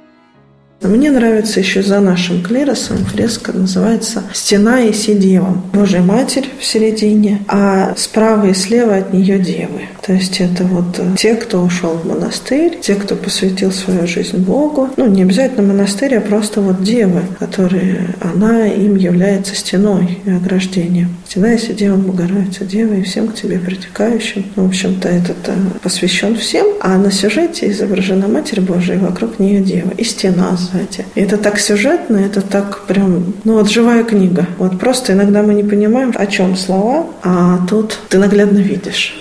Мне 0.83 1.11
нравится 1.11 1.59
еще 1.59 1.83
за 1.83 1.99
нашим 1.99 2.41
клиросом 2.41 2.97
фреска 3.05 3.53
называется 3.53 4.23
«Стена 4.33 4.81
и 4.81 4.93
Сидева». 4.93 5.61
Божья 5.73 6.01
Матерь 6.01 6.49
в 6.59 6.65
середине, 6.65 7.43
а 7.47 7.93
справа 7.95 8.47
и 8.47 8.53
слева 8.55 8.95
от 8.95 9.13
нее 9.13 9.37
девы. 9.37 9.81
То 10.01 10.13
есть 10.13 10.41
это 10.41 10.63
вот 10.63 10.99
те, 11.17 11.35
кто 11.35 11.61
ушел 11.61 11.91
в 11.91 12.07
монастырь, 12.07 12.79
те, 12.81 12.95
кто 12.95 13.15
посвятил 13.15 13.71
свою 13.71 14.07
жизнь 14.07 14.37
Богу. 14.37 14.89
Ну, 14.97 15.05
не 15.05 15.21
обязательно 15.21 15.61
монастырь, 15.71 16.15
а 16.15 16.21
просто 16.21 16.61
вот 16.61 16.81
девы, 16.81 17.21
которые, 17.37 18.15
она 18.19 18.65
им 18.65 18.95
является 18.95 19.55
стеной 19.55 20.19
и 20.25 20.31
ограждением. 20.31 21.15
Стена 21.31 21.53
и 21.53 21.57
Сидева 21.57 21.95
Богородица, 21.95 22.65
дева 22.65 22.93
и 22.93 23.03
всем 23.03 23.29
к 23.29 23.35
тебе 23.35 23.57
притекающим. 23.57 24.51
В 24.57 24.65
общем-то, 24.65 25.07
этот 25.07 25.37
э, 25.47 25.53
посвящен 25.81 26.35
всем, 26.35 26.67
а 26.81 26.97
на 26.97 27.09
сюжете 27.09 27.71
изображена 27.71 28.27
Матерь 28.27 28.59
Божия, 28.59 28.97
и 28.97 28.99
вокруг 28.99 29.39
нее 29.39 29.61
дева. 29.61 29.91
И 29.97 30.03
стена 30.03 30.57
сзади. 30.57 31.05
И 31.15 31.21
это 31.21 31.37
так 31.37 31.57
сюжетно, 31.57 32.17
это 32.17 32.41
так 32.41 32.81
прям, 32.85 33.33
ну 33.45 33.53
вот 33.53 33.69
живая 33.69 34.03
книга. 34.03 34.45
Вот 34.57 34.77
просто 34.77 35.13
иногда 35.13 35.41
мы 35.41 35.53
не 35.53 35.63
понимаем, 35.63 36.13
о 36.13 36.25
чем 36.25 36.57
слова, 36.57 37.05
а 37.23 37.65
тут 37.65 37.97
ты 38.09 38.17
наглядно 38.17 38.57
видишь. 38.57 39.15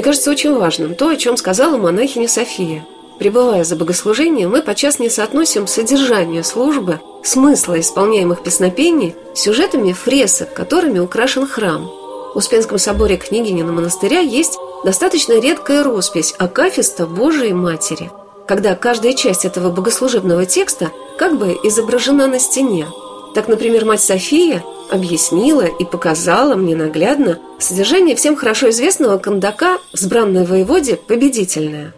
Мне 0.00 0.04
кажется 0.06 0.30
очень 0.30 0.54
важным 0.54 0.94
то, 0.94 1.10
о 1.10 1.16
чем 1.16 1.36
сказала 1.36 1.76
монахиня 1.76 2.26
София. 2.26 2.86
Пребывая 3.18 3.64
за 3.64 3.76
богослужением, 3.76 4.48
мы 4.48 4.62
подчас 4.62 4.98
не 4.98 5.10
соотносим 5.10 5.66
содержание 5.66 6.42
службы, 6.42 7.00
смысла 7.22 7.78
исполняемых 7.78 8.42
песнопений 8.42 9.14
с 9.34 9.40
сюжетами 9.40 9.92
фресок, 9.92 10.54
которыми 10.54 11.00
украшен 11.00 11.46
храм. 11.46 11.86
В 12.32 12.38
Успенском 12.38 12.78
соборе 12.78 13.18
Княгинина 13.18 13.72
монастыря 13.72 14.20
есть 14.20 14.56
достаточно 14.86 15.38
редкая 15.38 15.84
роспись 15.84 16.34
Акафиста 16.38 17.06
Божией 17.06 17.52
Матери, 17.52 18.10
когда 18.48 18.76
каждая 18.76 19.12
часть 19.12 19.44
этого 19.44 19.70
богослужебного 19.70 20.46
текста 20.46 20.92
как 21.18 21.38
бы 21.38 21.58
изображена 21.62 22.26
на 22.26 22.38
стене. 22.38 22.86
Так, 23.34 23.48
например, 23.48 23.84
мать 23.84 24.00
София 24.00 24.64
объяснила 24.90 25.64
и 25.64 25.84
показала 25.84 26.54
мне 26.54 26.76
наглядно 26.76 27.38
содержание 27.58 28.16
всем 28.16 28.36
хорошо 28.36 28.70
известного 28.70 29.18
кандака 29.18 29.78
«Сбранной 29.92 30.44
воеводе 30.44 30.96
победительное». 30.96 31.94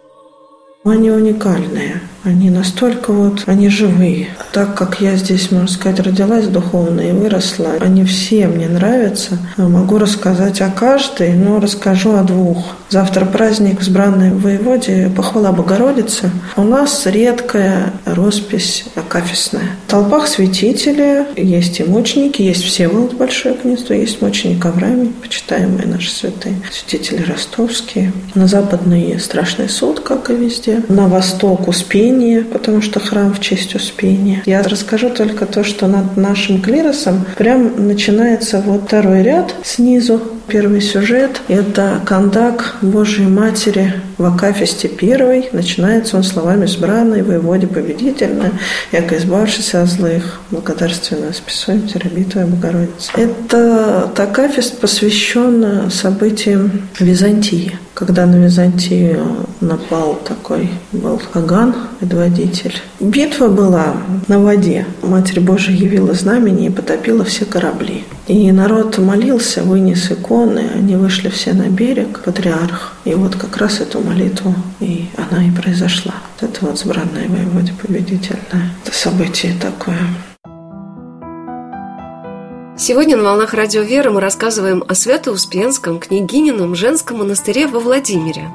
Они 0.84 1.10
уникальные. 1.10 2.00
Они 2.24 2.50
настолько 2.50 3.12
вот, 3.12 3.44
они 3.46 3.68
живые. 3.68 4.28
Так 4.52 4.76
как 4.76 5.00
я 5.00 5.16
здесь, 5.16 5.50
можно 5.50 5.68
сказать, 5.68 6.00
родилась 6.00 6.46
духовно 6.46 7.00
и 7.00 7.12
выросла, 7.12 7.70
они 7.80 8.04
все 8.04 8.46
мне 8.46 8.68
нравятся. 8.68 9.38
Могу 9.56 9.98
рассказать 9.98 10.60
о 10.60 10.70
каждой, 10.70 11.32
но 11.32 11.58
расскажу 11.58 12.14
о 12.14 12.22
двух. 12.22 12.76
Завтра 12.90 13.24
праздник 13.24 13.80
в 13.80 13.82
Сбранной 13.82 14.30
воеводе 14.30 15.10
«Похвала 15.16 15.50
Богородицы». 15.52 16.30
У 16.56 16.62
нас 16.62 17.06
редкая 17.06 17.92
роспись 18.04 18.84
акафисная. 18.94 19.70
В 19.86 19.90
толпах 19.90 20.28
святители, 20.28 21.26
есть 21.36 21.80
и 21.80 21.84
мученики, 21.84 22.42
есть 22.42 22.62
все 22.62 22.82
Всеволод 22.82 23.14
Большое 23.14 23.54
князьство, 23.54 23.94
есть 23.94 24.20
мученик 24.22 24.64
Авраамий, 24.64 25.12
почитаемые 25.22 25.86
наши 25.86 26.10
святые, 26.10 26.56
святители 26.70 27.22
ростовские. 27.22 28.12
На 28.34 28.46
западный 28.46 29.18
Страшный 29.18 29.68
суд, 29.68 30.00
как 30.00 30.30
и 30.30 30.34
везде. 30.34 30.82
На 30.88 31.08
восток 31.08 31.68
Успень 31.68 32.11
Успение, 32.12 32.42
потому 32.42 32.82
что 32.82 33.00
храм 33.00 33.32
в 33.32 33.40
честь 33.40 33.74
Успения. 33.74 34.42
Я 34.44 34.62
расскажу 34.62 35.08
только 35.08 35.46
то, 35.46 35.64
что 35.64 35.86
над 35.86 36.18
нашим 36.18 36.60
клиросом 36.60 37.24
прям 37.38 37.86
начинается 37.86 38.60
вот 38.60 38.82
второй 38.86 39.22
ряд 39.22 39.54
снизу. 39.64 40.20
Первый 40.46 40.82
сюжет– 40.82 41.40
это 41.48 42.00
кондак 42.04 42.76
Божьей 42.82 43.28
Матери 43.28 43.94
в 44.18 44.26
Акафисте 44.26 44.88
первой. 44.88 45.48
Начинается 45.52 46.16
он 46.18 46.24
словами 46.24 46.66
«Сбранной, 46.66 47.22
воеводе 47.22 47.66
победительная, 47.66 48.52
яко 48.90 49.16
избавшийся 49.16 49.82
от 49.82 49.88
злых, 49.88 50.40
благодарственно 50.50 51.32
списуем 51.32 51.88
теребит 51.88 52.32
Твоя 52.32 52.46
Богородица». 52.46 53.12
Это 53.16 54.10
Акафист 54.16 54.78
посвящен 54.78 55.90
событиям 55.90 56.88
Византии 56.98 57.78
когда 57.94 58.26
на 58.26 58.36
Византию 58.36 59.46
напал 59.60 60.18
такой 60.26 60.70
был 60.92 61.20
Аган, 61.32 61.74
предводитель. 62.00 62.74
Битва 63.00 63.48
была 63.48 63.94
на 64.28 64.38
воде. 64.40 64.86
Матерь 65.02 65.40
Божия 65.40 65.74
явила 65.74 66.14
знамение 66.14 66.68
и 66.68 66.72
потопила 66.72 67.24
все 67.24 67.44
корабли. 67.44 68.04
И 68.26 68.50
народ 68.52 68.98
молился, 68.98 69.62
вынес 69.62 70.10
иконы, 70.10 70.70
они 70.74 70.96
вышли 70.96 71.28
все 71.28 71.52
на 71.52 71.68
берег, 71.68 72.20
патриарх. 72.20 72.92
И 73.04 73.14
вот 73.14 73.36
как 73.36 73.56
раз 73.56 73.80
эту 73.80 74.00
молитву, 74.00 74.54
и 74.80 75.06
она 75.16 75.44
и 75.46 75.50
произошла. 75.50 76.14
Это 76.40 76.66
вот 76.66 76.78
сбранное 76.78 77.28
воеводе 77.28 77.72
победительное. 77.80 78.72
Это 78.84 78.96
событие 78.96 79.54
такое. 79.60 79.98
Сегодня 82.74 83.18
на 83.18 83.24
«Волнах 83.24 83.52
Радио 83.52 83.82
Веры» 83.82 84.10
мы 84.10 84.22
рассказываем 84.22 84.82
о 84.88 84.94
Свято-Успенском 84.94 86.00
княгинином 86.00 86.74
женском 86.74 87.18
монастыре 87.18 87.66
во 87.66 87.78
Владимире. 87.78 88.50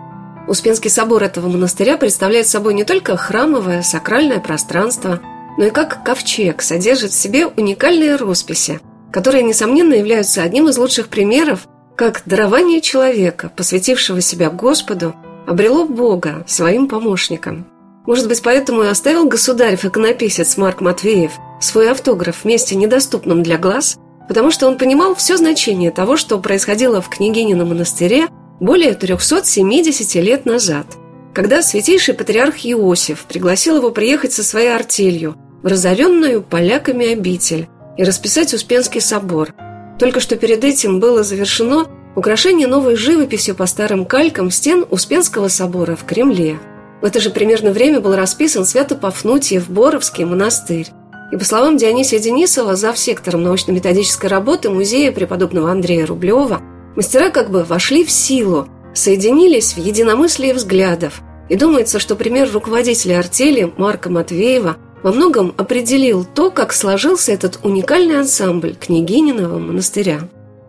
Успенский 0.48 0.90
собор 0.90 1.22
этого 1.22 1.48
монастыря 1.48 1.98
представляет 1.98 2.48
собой 2.48 2.74
не 2.74 2.84
только 2.84 3.16
храмовое, 3.16 3.84
сакральное 3.84 4.40
пространство, 4.40 5.22
но 5.60 5.66
и 5.66 5.70
как 5.70 6.04
ковчег 6.04 6.64
содержит 6.64 7.12
в 7.12 7.16
себе 7.16 7.46
уникальные 7.46 8.16
росписи, 8.16 8.80
которые, 9.12 9.44
несомненно, 9.44 9.94
являются 9.94 10.42
одним 10.42 10.68
из 10.68 10.80
лучших 10.80 11.10
примеров, 11.10 11.68
как 11.96 12.24
дарование 12.26 12.82
человека, 12.82 13.52
посвятившего 13.56 14.22
себя 14.22 14.50
Господу, 14.50 15.14
обрело 15.46 15.86
Бога 15.86 16.44
своим 16.48 16.88
помощником. 16.88 17.68
Может 18.08 18.28
быть, 18.28 18.42
поэтому 18.42 18.82
и 18.82 18.88
оставил 18.88 19.28
государь-иконописец 19.28 20.58
Марк 20.58 20.82
Матвеев 20.82 21.34
свой 21.62 21.92
автограф 21.92 22.38
в 22.38 22.46
месте, 22.46 22.76
недоступном 22.76 23.44
для 23.44 23.60
глаз– 23.60 24.00
потому 24.28 24.52
что 24.52 24.68
он 24.68 24.78
понимал 24.78 25.16
все 25.16 25.38
значение 25.38 25.92
того, 25.92 26.18
что 26.18 26.40
происходило 26.40 27.02
в 27.02 27.10
княгинином 27.10 27.70
монастыре 27.70 28.28
более 28.60 28.94
370 28.94 30.16
лет 30.24 30.46
назад, 30.46 30.88
когда 31.34 31.62
святейший 31.62 32.14
патриарх 32.14 32.66
Иосиф 32.66 33.26
пригласил 33.26 33.78
его 33.78 33.92
приехать 33.92 34.34
со 34.34 34.44
своей 34.44 34.74
артелью 34.74 35.36
в 35.62 35.68
разоренную 35.68 36.42
поляками 36.42 37.14
обитель 37.14 37.68
и 37.98 38.04
расписать 38.04 38.54
Успенский 38.54 39.02
собор. 39.02 39.54
Только 40.00 40.20
что 40.20 40.36
перед 40.36 40.64
этим 40.64 41.00
было 41.00 41.24
завершено 41.24 41.88
украшение 42.16 42.68
новой 42.68 42.96
живописью 42.96 43.56
по 43.56 43.66
старым 43.66 44.06
калькам 44.06 44.52
стен 44.52 44.86
Успенского 44.90 45.48
собора 45.48 45.96
в 45.96 46.04
Кремле. 46.04 46.60
В 47.02 47.06
это 47.06 47.20
же 47.20 47.30
примерно 47.30 47.72
время 47.72 48.00
был 48.00 48.16
расписан 48.16 48.66
Свято-Пафнутьев 48.66 49.70
Боровский 49.70 50.26
монастырь. 50.26 50.88
И 51.32 51.38
по 51.38 51.44
словам 51.44 51.78
Дионисия 51.78 52.20
Денисова, 52.20 52.76
зав. 52.76 52.98
сектором 52.98 53.44
научно-методической 53.44 54.30
работы 54.30 54.70
музея 54.70 55.12
преподобного 55.12 55.72
Андрея 55.72 56.06
Рублева, 56.06 56.62
мастера 56.96 57.30
как 57.30 57.52
бы 57.52 57.64
вошли 57.64 58.04
в 58.06 58.12
силу, 58.12 58.68
соединились 58.94 59.74
в 59.74 59.78
единомыслие 59.78 60.54
взглядов. 60.54 61.22
И 61.50 61.56
думается, 61.56 62.00
что 62.00 62.16
пример 62.16 62.50
руководителя 62.52 63.20
артели 63.20 63.72
Марка 63.78 64.10
Матвеева 64.10 64.78
во 65.04 65.12
многом 65.12 65.54
определил 65.58 66.26
то, 66.26 66.50
как 66.50 66.74
сложился 66.74 67.32
этот 67.32 67.60
уникальный 67.64 68.20
ансамбль 68.20 68.76
княгининого 68.76 69.60
монастыря. 69.60 70.22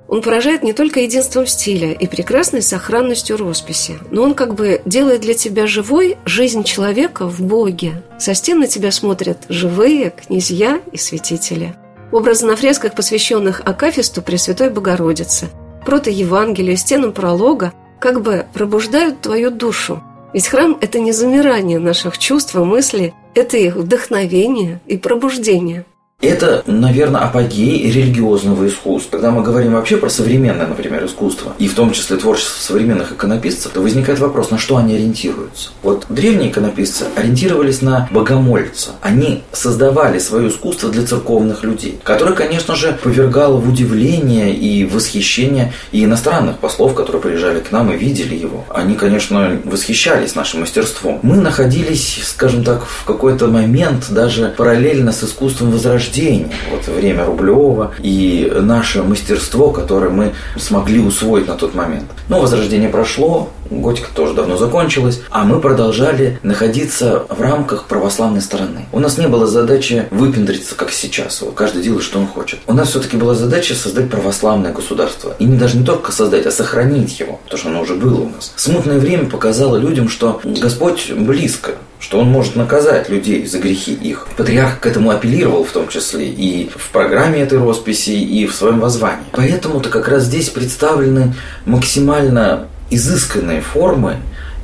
Он 0.09 0.23
поражает 0.23 0.62
не 0.62 0.73
только 0.73 1.00
единством 1.00 1.47
стиля 1.47 1.93
и 1.93 2.07
прекрасной 2.07 2.62
сохранностью 2.62 3.37
росписи, 3.37 3.99
но 4.11 4.23
он 4.23 4.35
как 4.35 4.55
бы 4.55 4.81
делает 4.87 5.21
для 5.21 5.35
тебя 5.35 5.67
живой 5.67 6.17
жизнь 6.25 6.65
человека 6.65 7.27
в 7.27 7.43
Боге. 7.43 8.03
Со 8.19 8.33
стен 8.33 8.59
на 8.59 8.67
тебя 8.67 8.91
смотрят 8.91 9.45
живые 9.50 10.11
князья 10.11 10.81
и 10.93 10.97
святители. 10.97 11.75
Образы 12.11 12.47
на 12.47 12.57
фресках, 12.57 12.95
посвященных 12.95 13.61
Акафисту 13.67 14.23
Пресвятой 14.23 14.71
Богородице, 14.71 15.49
прото-евангелию, 15.85 16.79
стенам 16.79 17.12
пролога, 17.12 17.75
как 18.00 18.23
бы 18.23 18.47
пробуждают 18.55 19.21
твою 19.21 19.50
душу. 19.50 20.03
Ведь 20.33 20.49
храм– 20.49 20.79
это 20.81 21.00
не 21.00 21.12
замирание 21.12 21.79
наших 21.79 22.17
чувств 22.17 22.55
и 22.55 22.59
мыслей, 22.59 23.12
это 23.35 23.59
их 23.59 23.77
вдохновение 23.77 24.81
и 24.87 24.97
пробуждение. 24.97 25.85
Это, 26.20 26.64
наверное, 26.66 27.20
апогей 27.20 27.92
религиозного 27.92 28.66
искусства. 28.66 29.12
Когда 29.12 29.30
мы 29.30 29.44
говорим 29.44 29.75
вообще 29.75 29.96
про 29.98 30.08
современное, 30.08 30.66
например, 30.66 31.07
искусство, 31.07 31.52
и 31.61 31.68
в 31.68 31.74
том 31.74 31.92
числе 31.92 32.16
творчество 32.16 32.61
современных 32.61 33.12
иконописцев, 33.12 33.70
то 33.70 33.81
возникает 33.81 34.18
вопрос, 34.18 34.50
на 34.50 34.59
что 34.59 34.78
они 34.78 34.96
ориентируются. 34.96 35.70
Вот 35.85 36.07
древние 36.09 36.50
иконописцы 36.50 37.04
ориентировались 37.14 37.83
на 37.83 38.09
богомольца. 38.11 38.96
Они 39.00 39.44
создавали 39.52 40.18
свое 40.18 40.48
искусство 40.48 40.90
для 40.90 41.07
церковных 41.07 41.62
людей, 41.62 42.00
которое, 42.02 42.35
конечно 42.35 42.74
же, 42.74 42.98
повергало 43.00 43.59
в 43.59 43.68
удивление 43.68 44.52
и 44.52 44.85
восхищение 44.87 45.72
и 45.92 46.02
иностранных 46.02 46.59
послов, 46.59 46.94
которые 46.94 47.22
приезжали 47.22 47.61
к 47.61 47.70
нам 47.70 47.92
и 47.92 47.96
видели 47.96 48.35
его. 48.35 48.64
Они, 48.70 48.96
конечно, 48.96 49.61
восхищались 49.64 50.35
нашим 50.35 50.62
мастерством. 50.62 51.20
Мы 51.22 51.37
находились, 51.37 52.18
скажем 52.24 52.64
так, 52.64 52.85
в 52.85 53.04
какой-то 53.04 53.46
момент 53.46 54.07
даже 54.11 54.52
параллельно 54.57 55.12
с 55.12 55.22
искусством 55.22 55.70
возрождения 55.70 56.08
рождения, 56.09 56.51
вот 56.71 56.87
время 56.87 57.25
Рублева 57.25 57.92
и 58.01 58.51
наше 58.61 59.03
мастерство, 59.03 59.71
которое 59.71 60.11
мы 60.11 60.33
смогли 60.57 61.01
усвоить 61.01 61.47
на 61.47 61.55
тот 61.55 61.75
момент. 61.75 62.07
Но 62.29 62.40
возрождение 62.40 62.88
прошло, 62.88 63.51
готика 63.71 64.09
тоже 64.14 64.35
давно 64.35 64.57
закончилась, 64.57 65.21
а 65.31 65.44
мы 65.44 65.61
продолжали 65.61 66.38
находиться 66.42 67.27
в 67.29 67.40
рамках 67.40 67.85
православной 67.87 68.40
стороны. 68.40 68.87
У 68.92 69.01
нас 69.01 69.18
не 69.18 69.29
было 69.29 69.47
задачи 69.47 70.07
выпендриться, 70.11 70.75
как 70.75 70.90
сейчас, 70.90 71.42
каждый 71.55 71.83
делает, 71.83 72.03
что 72.03 72.18
он 72.18 72.27
хочет. 72.27 72.61
У 72.66 72.73
нас 72.73 72.88
все-таки 72.88 73.16
была 73.16 73.35
задача 73.35 73.75
создать 73.75 74.11
православное 74.11 74.73
государство. 74.73 75.35
И 75.38 75.44
не 75.44 75.57
даже 75.57 75.77
не 75.77 75.85
только 75.85 76.12
создать, 76.12 76.47
а 76.47 76.51
сохранить 76.51 77.21
его, 77.21 77.38
потому 77.44 77.59
что 77.59 77.68
оно 77.68 77.83
уже 77.83 77.94
было 77.94 78.21
у 78.21 78.29
нас. 78.31 78.53
Смутное 78.57 78.99
время 78.99 79.29
показало 79.29 79.77
людям, 79.77 80.09
что 80.09 80.40
Господь 80.44 81.11
близко, 81.12 81.73
что 82.00 82.20
он 82.20 82.28
может 82.28 82.56
наказать 82.56 83.08
людей 83.08 83.46
за 83.46 83.58
грехи 83.58 83.92
их. 83.92 84.28
Патриарх 84.37 84.80
к 84.80 84.87
этому 84.87 85.11
апеллировал 85.11 85.64
в 85.64 85.72
том 85.72 85.88
числе 85.88 86.28
и 86.28 86.70
в 86.74 86.90
программе 86.90 87.40
этой 87.40 87.58
росписи, 87.58 88.11
и 88.11 88.46
в 88.46 88.54
своем 88.54 88.80
воззвании. 88.80 89.24
Поэтому-то 89.32 89.88
как 89.88 90.08
раз 90.08 90.24
здесь 90.24 90.48
представлены 90.48 91.34
максимально 91.64 92.68
изысканные 92.90 93.61
формы, 93.61 94.18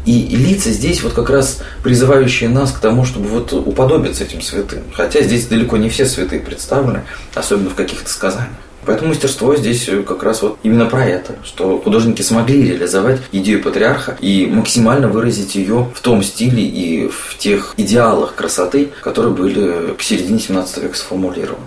и 0.06 0.36
лица 0.36 0.70
здесь 0.70 1.02
вот 1.02 1.14
как 1.14 1.30
раз 1.30 1.62
призывающие 1.82 2.50
нас 2.50 2.72
к 2.72 2.78
тому, 2.78 3.04
чтобы 3.06 3.28
вот 3.28 3.52
уподобиться 3.52 4.24
этим 4.24 4.42
святым. 4.42 4.82
Хотя 4.92 5.22
здесь 5.22 5.46
далеко 5.46 5.78
не 5.78 5.88
все 5.88 6.04
святые 6.04 6.40
представлены, 6.40 7.02
особенно 7.34 7.70
в 7.70 7.74
каких-то 7.74 8.10
сказаниях. 8.10 8.50
Поэтому 8.86 9.10
мастерство 9.10 9.56
здесь 9.56 9.88
как 10.06 10.22
раз 10.22 10.42
вот 10.42 10.58
именно 10.62 10.86
про 10.86 11.04
это, 11.04 11.36
что 11.44 11.78
художники 11.78 12.22
смогли 12.22 12.70
реализовать 12.70 13.20
идею 13.32 13.62
патриарха 13.62 14.16
и 14.20 14.46
максимально 14.46 15.08
выразить 15.08 15.54
ее 15.54 15.90
в 15.94 16.00
том 16.00 16.22
стиле 16.22 16.62
и 16.62 17.08
в 17.08 17.36
тех 17.38 17.74
идеалах 17.76 18.34
красоты, 18.34 18.90
которые 19.02 19.34
были 19.34 19.94
к 19.94 20.02
середине 20.02 20.38
17 20.38 20.82
века 20.82 20.96
сформулированы. 20.96 21.66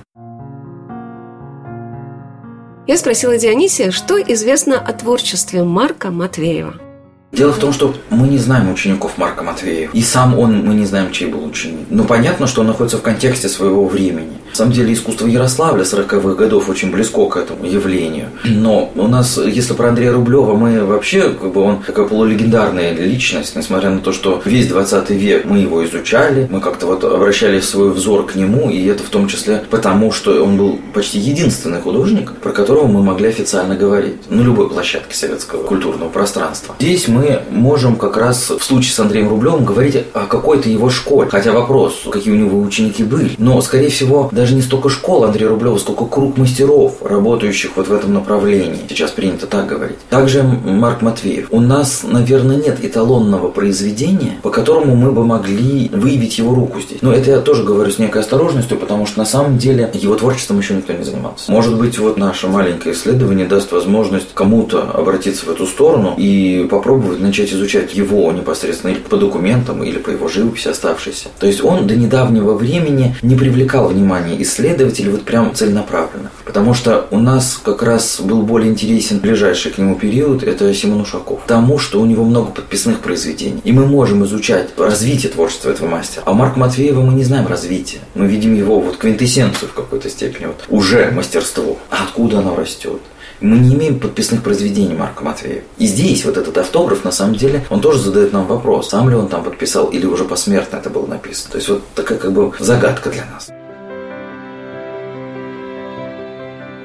Я 2.88 2.98
спросила 2.98 3.38
Дионисия, 3.38 3.92
что 3.92 4.18
известно 4.18 4.80
о 4.80 4.94
творчестве 4.94 5.64
Марка 5.64 6.10
Матвеева. 6.10 6.87
Дело 7.34 7.52
в 7.52 7.60
том, 7.60 7.74
что 7.74 7.94
мы 8.10 8.28
не 8.30 8.38
знаем 8.38 8.72
учеников 8.72 9.18
Марка 9.18 9.44
Матвеева. 9.44 9.92
И 9.92 10.02
сам 10.02 10.40
он, 10.40 10.66
мы 10.66 10.74
не 10.76 10.86
знаем, 10.86 11.12
чей 11.12 11.28
был 11.28 11.46
ученик. 11.46 11.88
Но 11.90 12.06
понятно, 12.06 12.48
что 12.48 12.62
он 12.62 12.68
находится 12.68 12.98
в 12.98 13.02
контексте 13.02 13.50
своего 13.50 13.86
времени. 13.86 14.38
На 14.50 14.56
самом 14.56 14.72
деле, 14.72 14.94
искусство 14.94 15.28
Ярославля 15.28 15.84
40-х 15.84 16.36
годов 16.36 16.70
очень 16.70 16.90
близко 16.90 17.26
к 17.26 17.36
этому 17.36 17.66
явлению. 17.66 18.30
Но 18.46 18.92
у 18.96 19.08
нас, 19.08 19.38
если 19.38 19.74
про 19.74 19.90
Андрея 19.90 20.14
Рублева, 20.14 20.56
мы 20.56 20.86
вообще, 20.86 21.32
как 21.32 21.52
бы 21.52 21.62
он 21.62 21.84
такая 21.84 22.08
полулегендарная 22.08 22.94
личность, 22.94 23.58
несмотря 23.58 23.90
на 23.90 24.00
то, 24.00 24.14
что 24.14 24.42
весь 24.46 24.68
20 24.68 25.10
век 25.10 25.44
мы 25.44 25.60
его 25.60 25.86
изучали, 25.86 26.48
мы 26.50 26.62
как-то 26.62 26.88
вот 26.88 27.04
обращали 27.04 27.60
свой 27.60 27.92
взор 27.92 28.26
к 28.26 28.36
нему, 28.36 28.70
и 28.70 28.86
это 28.86 29.04
в 29.04 29.10
том 29.10 29.28
числе 29.28 29.64
потому, 29.70 30.14
что 30.14 30.44
он 30.44 30.58
был 30.58 30.80
почти 30.94 31.20
единственный 31.20 31.82
художник, 31.82 32.32
про 32.36 32.52
которого 32.52 32.88
мы 32.88 33.04
могли 33.04 33.28
официально 33.28 33.76
говорить 33.76 34.32
на 34.32 34.42
любой 34.42 34.70
площадке 34.70 35.14
советского 35.16 35.64
культурного 35.64 36.10
пространства. 36.10 36.76
Здесь 36.80 37.08
мы 37.08 37.17
мы 37.18 37.42
можем 37.50 37.96
как 37.96 38.18
раз 38.18 38.50
в 38.50 38.64
случае 38.64 38.94
с 38.94 39.00
Андреем 39.00 39.30
Рублевым 39.30 39.66
говорить 39.66 39.98
о 40.14 40.26
какой-то 40.26 40.70
его 40.70 40.90
школе. 40.90 41.30
Хотя 41.30 41.52
вопрос, 41.52 42.06
какие 42.12 42.34
у 42.34 42.38
него 42.38 42.60
ученики 42.60 43.04
были. 43.04 43.32
Но, 43.38 43.60
скорее 43.62 43.90
всего, 43.90 44.30
даже 44.32 44.54
не 44.54 44.62
столько 44.62 44.90
школа 44.90 45.28
Андрея 45.28 45.50
Рублева, 45.50 45.78
сколько 45.78 46.06
круг 46.06 46.38
мастеров, 46.38 47.02
работающих 47.02 47.72
вот 47.76 47.88
в 47.88 47.94
этом 47.94 48.14
направлении. 48.14 48.80
Сейчас 48.90 49.12
принято 49.12 49.48
так 49.48 49.68
говорить. 49.68 49.98
Также 50.10 50.44
Марк 50.44 51.02
Матвеев. 51.02 51.48
У 51.52 51.60
нас, 51.60 52.04
наверное, 52.04 52.58
нет 52.58 52.84
эталонного 52.84 53.50
произведения, 53.50 54.40
по 54.44 54.50
которому 54.50 54.96
мы 54.96 55.12
бы 55.12 55.26
могли 55.26 55.90
выявить 55.90 56.38
его 56.38 56.54
руку 56.54 56.80
здесь. 56.82 57.00
Но 57.02 57.14
это 57.14 57.32
я 57.32 57.40
тоже 57.40 57.64
говорю 57.64 57.92
с 57.92 58.00
некой 58.00 58.22
осторожностью, 58.22 58.78
потому 58.78 59.06
что 59.06 59.20
на 59.20 59.26
самом 59.26 59.58
деле 59.58 59.90
его 59.94 60.16
творчеством 60.16 60.60
еще 60.60 60.76
никто 60.76 60.94
не 60.94 61.04
занимался. 61.04 61.52
Может 61.52 61.78
быть, 61.78 61.98
вот 61.98 62.18
наше 62.18 62.48
маленькое 62.48 62.94
исследование 62.94 63.48
даст 63.48 63.72
возможность 63.72 64.34
кому-то 64.34 64.92
обратиться 64.94 65.46
в 65.46 65.50
эту 65.50 65.66
сторону 65.66 66.14
и 66.18 66.68
попробовать 66.70 67.07
начать 67.16 67.52
изучать 67.54 67.96
его 67.96 68.32
непосредственно 68.32 68.92
или 68.92 69.00
по 69.00 69.18
документам, 69.18 69.84
или 69.84 69.98
по 69.98 70.10
его 70.10 70.28
живописи 70.28 70.68
оставшейся. 70.68 71.30
То 71.40 71.48
есть 71.48 71.64
он 71.64 71.88
до 71.88 71.96
недавнего 71.96 72.54
времени 72.54 73.16
не 73.22 73.36
привлекал 73.36 73.88
внимания 73.88 74.42
исследователей 74.42 75.12
вот 75.12 75.24
прям 75.24 75.54
целенаправленно. 75.54 76.32
Потому 76.46 76.74
что 76.74 77.08
у 77.12 77.20
нас 77.20 77.60
как 77.64 77.84
раз 77.84 78.20
был 78.22 78.42
более 78.42 78.72
интересен 78.72 79.20
ближайший 79.20 79.72
к 79.72 79.78
нему 79.78 79.96
период, 79.96 80.44
это 80.44 80.74
Симон 80.74 81.02
Ушаков. 81.02 81.42
Тому, 81.48 81.78
что 81.78 82.02
у 82.02 82.06
него 82.06 82.24
много 82.24 82.52
подписных 82.52 83.00
произведений. 83.00 83.62
И 83.64 83.72
мы 83.72 83.86
можем 83.86 84.26
изучать 84.26 84.70
развитие 84.78 85.32
творчества 85.32 85.72
этого 85.72 85.88
мастера. 85.88 86.24
А 86.26 86.32
у 86.32 86.34
Марка 86.34 86.60
Матвеева 86.60 87.02
мы 87.02 87.14
не 87.14 87.24
знаем 87.24 87.48
развития. 87.48 88.00
Мы 88.16 88.28
видим 88.28 88.56
его 88.56 88.80
вот 88.80 88.98
квинтэссенцию 88.98 89.70
в 89.70 89.74
какой-то 89.74 90.10
степени, 90.10 90.48
вот 90.48 90.64
уже 90.70 91.12
мастерство. 91.12 91.78
А 91.90 92.04
откуда 92.04 92.40
оно 92.40 92.56
растет? 92.56 93.02
Мы 93.40 93.60
не 93.60 93.76
имеем 93.76 94.00
подписных 94.00 94.42
произведений 94.42 94.96
Марка 94.96 95.24
Матвеева. 95.24 95.62
И 95.78 95.86
здесь 95.86 96.26
вот 96.26 96.38
этот 96.38 96.58
автограф, 96.58 97.04
на 97.04 97.12
самом 97.12 97.36
деле, 97.36 97.64
он 97.70 97.82
тоже 97.82 98.00
задает 98.00 98.34
нам 98.34 98.48
вопрос, 98.48 98.90
сам 98.90 99.10
ли 99.10 99.16
он 99.16 99.28
там 99.28 99.44
подписал 99.44 99.88
или 99.88 100.08
уже 100.08 100.26
посмертно 100.26 100.78
это 100.78 100.90
было 100.90 101.06
написано. 101.06 101.52
То 101.52 101.58
есть 101.58 101.70
вот 101.70 101.84
такая 101.94 102.18
как 102.18 102.32
бы 102.32 102.52
загадка 102.60 103.12
для 103.12 103.26
нас. 103.26 103.50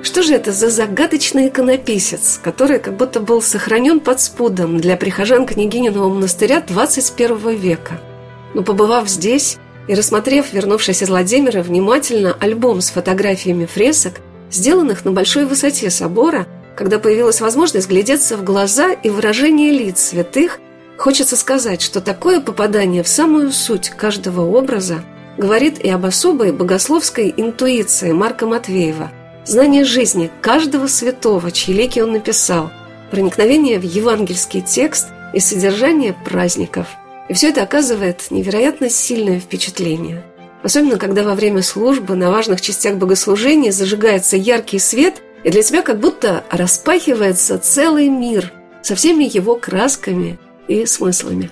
Что 0.03 0.23
же 0.23 0.35
это 0.35 0.53
за 0.53 0.69
загадочный 0.69 1.49
иконописец, 1.49 2.39
который 2.43 2.81
как 2.81 2.99
будто 2.99 3.21
был 3.21 3.41
сохранен 3.41 3.99
под 4.01 4.21
спудом 4.21 4.79
для 4.79 4.99
прихожан 4.99 5.47
княгининого 5.47 6.09
монастыря 6.11 6.61
21 6.61 7.57
века? 7.57 7.99
Но 8.53 8.63
побывав 8.63 9.09
здесь 9.09 9.57
и 9.89 9.95
рассмотрев, 9.95 10.53
вернувшись 10.53 11.03
из 11.03 11.09
Владимира, 11.09 11.63
внимательно 11.63 12.37
альбом 12.39 12.83
с 12.83 12.91
фотографиями 12.91 13.65
фресок, 13.65 14.15
сделанных 14.53 15.05
на 15.05 15.13
большой 15.13 15.47
высоте 15.47 15.91
собора, 15.91 16.47
когда 16.77 16.99
появилась 16.99 17.41
возможность 17.41 17.89
глядеться 17.89 18.37
в 18.37 18.45
глаза 18.45 18.93
и 18.93 19.11
выражение 19.11 19.71
лиц 19.73 20.01
святых, 20.01 20.61
хочется 20.97 21.37
сказать, 21.37 21.83
что 21.83 22.01
такое 22.01 22.41
попадание 22.41 23.03
в 23.03 23.09
самую 23.09 23.53
суть 23.53 23.91
каждого 23.91 24.43
образа 24.43 25.03
говорит 25.37 25.81
и 25.81 25.89
об 25.89 26.05
особой 26.05 26.53
богословской 26.53 27.33
интуиции 27.37 28.13
Марка 28.13 28.47
Матвеева– 28.47 29.11
знание 29.45 29.85
жизни 29.85 30.31
каждого 30.41 30.87
святого, 30.87 31.51
чьи 31.51 31.75
лики 31.75 32.01
он 32.01 32.13
написал, 32.13 32.71
проникновение 33.11 33.79
в 33.79 33.83
евангельский 33.83 34.61
текст 34.61 35.09
и 35.33 35.41
содержание 35.41 36.15
праздников. 36.25 36.87
И 37.29 37.35
все 37.35 37.49
это 37.49 37.63
оказывает 37.63 38.31
невероятно 38.31 38.91
сильное 38.91 39.41
впечатление. 39.41 40.23
Особенно, 40.63 40.97
когда 40.97 41.25
во 41.25 41.35
время 41.35 41.63
службы 41.63 42.15
на 42.15 42.31
важных 42.31 42.61
частях 42.61 42.97
богослужения 42.97 43.73
зажигается 43.73 44.37
яркий 44.37 44.79
свет, 44.79 45.23
и 45.43 45.51
для 45.51 45.63
тебя 45.63 45.83
как 45.83 45.99
будто 45.99 46.45
распахивается 46.51 47.59
целый 47.59 48.09
мир 48.09 48.53
со 48.83 48.95
всеми 48.95 49.25
его 49.25 49.57
красками 49.57 50.39
и 50.69 50.87
смыслами. 50.87 51.51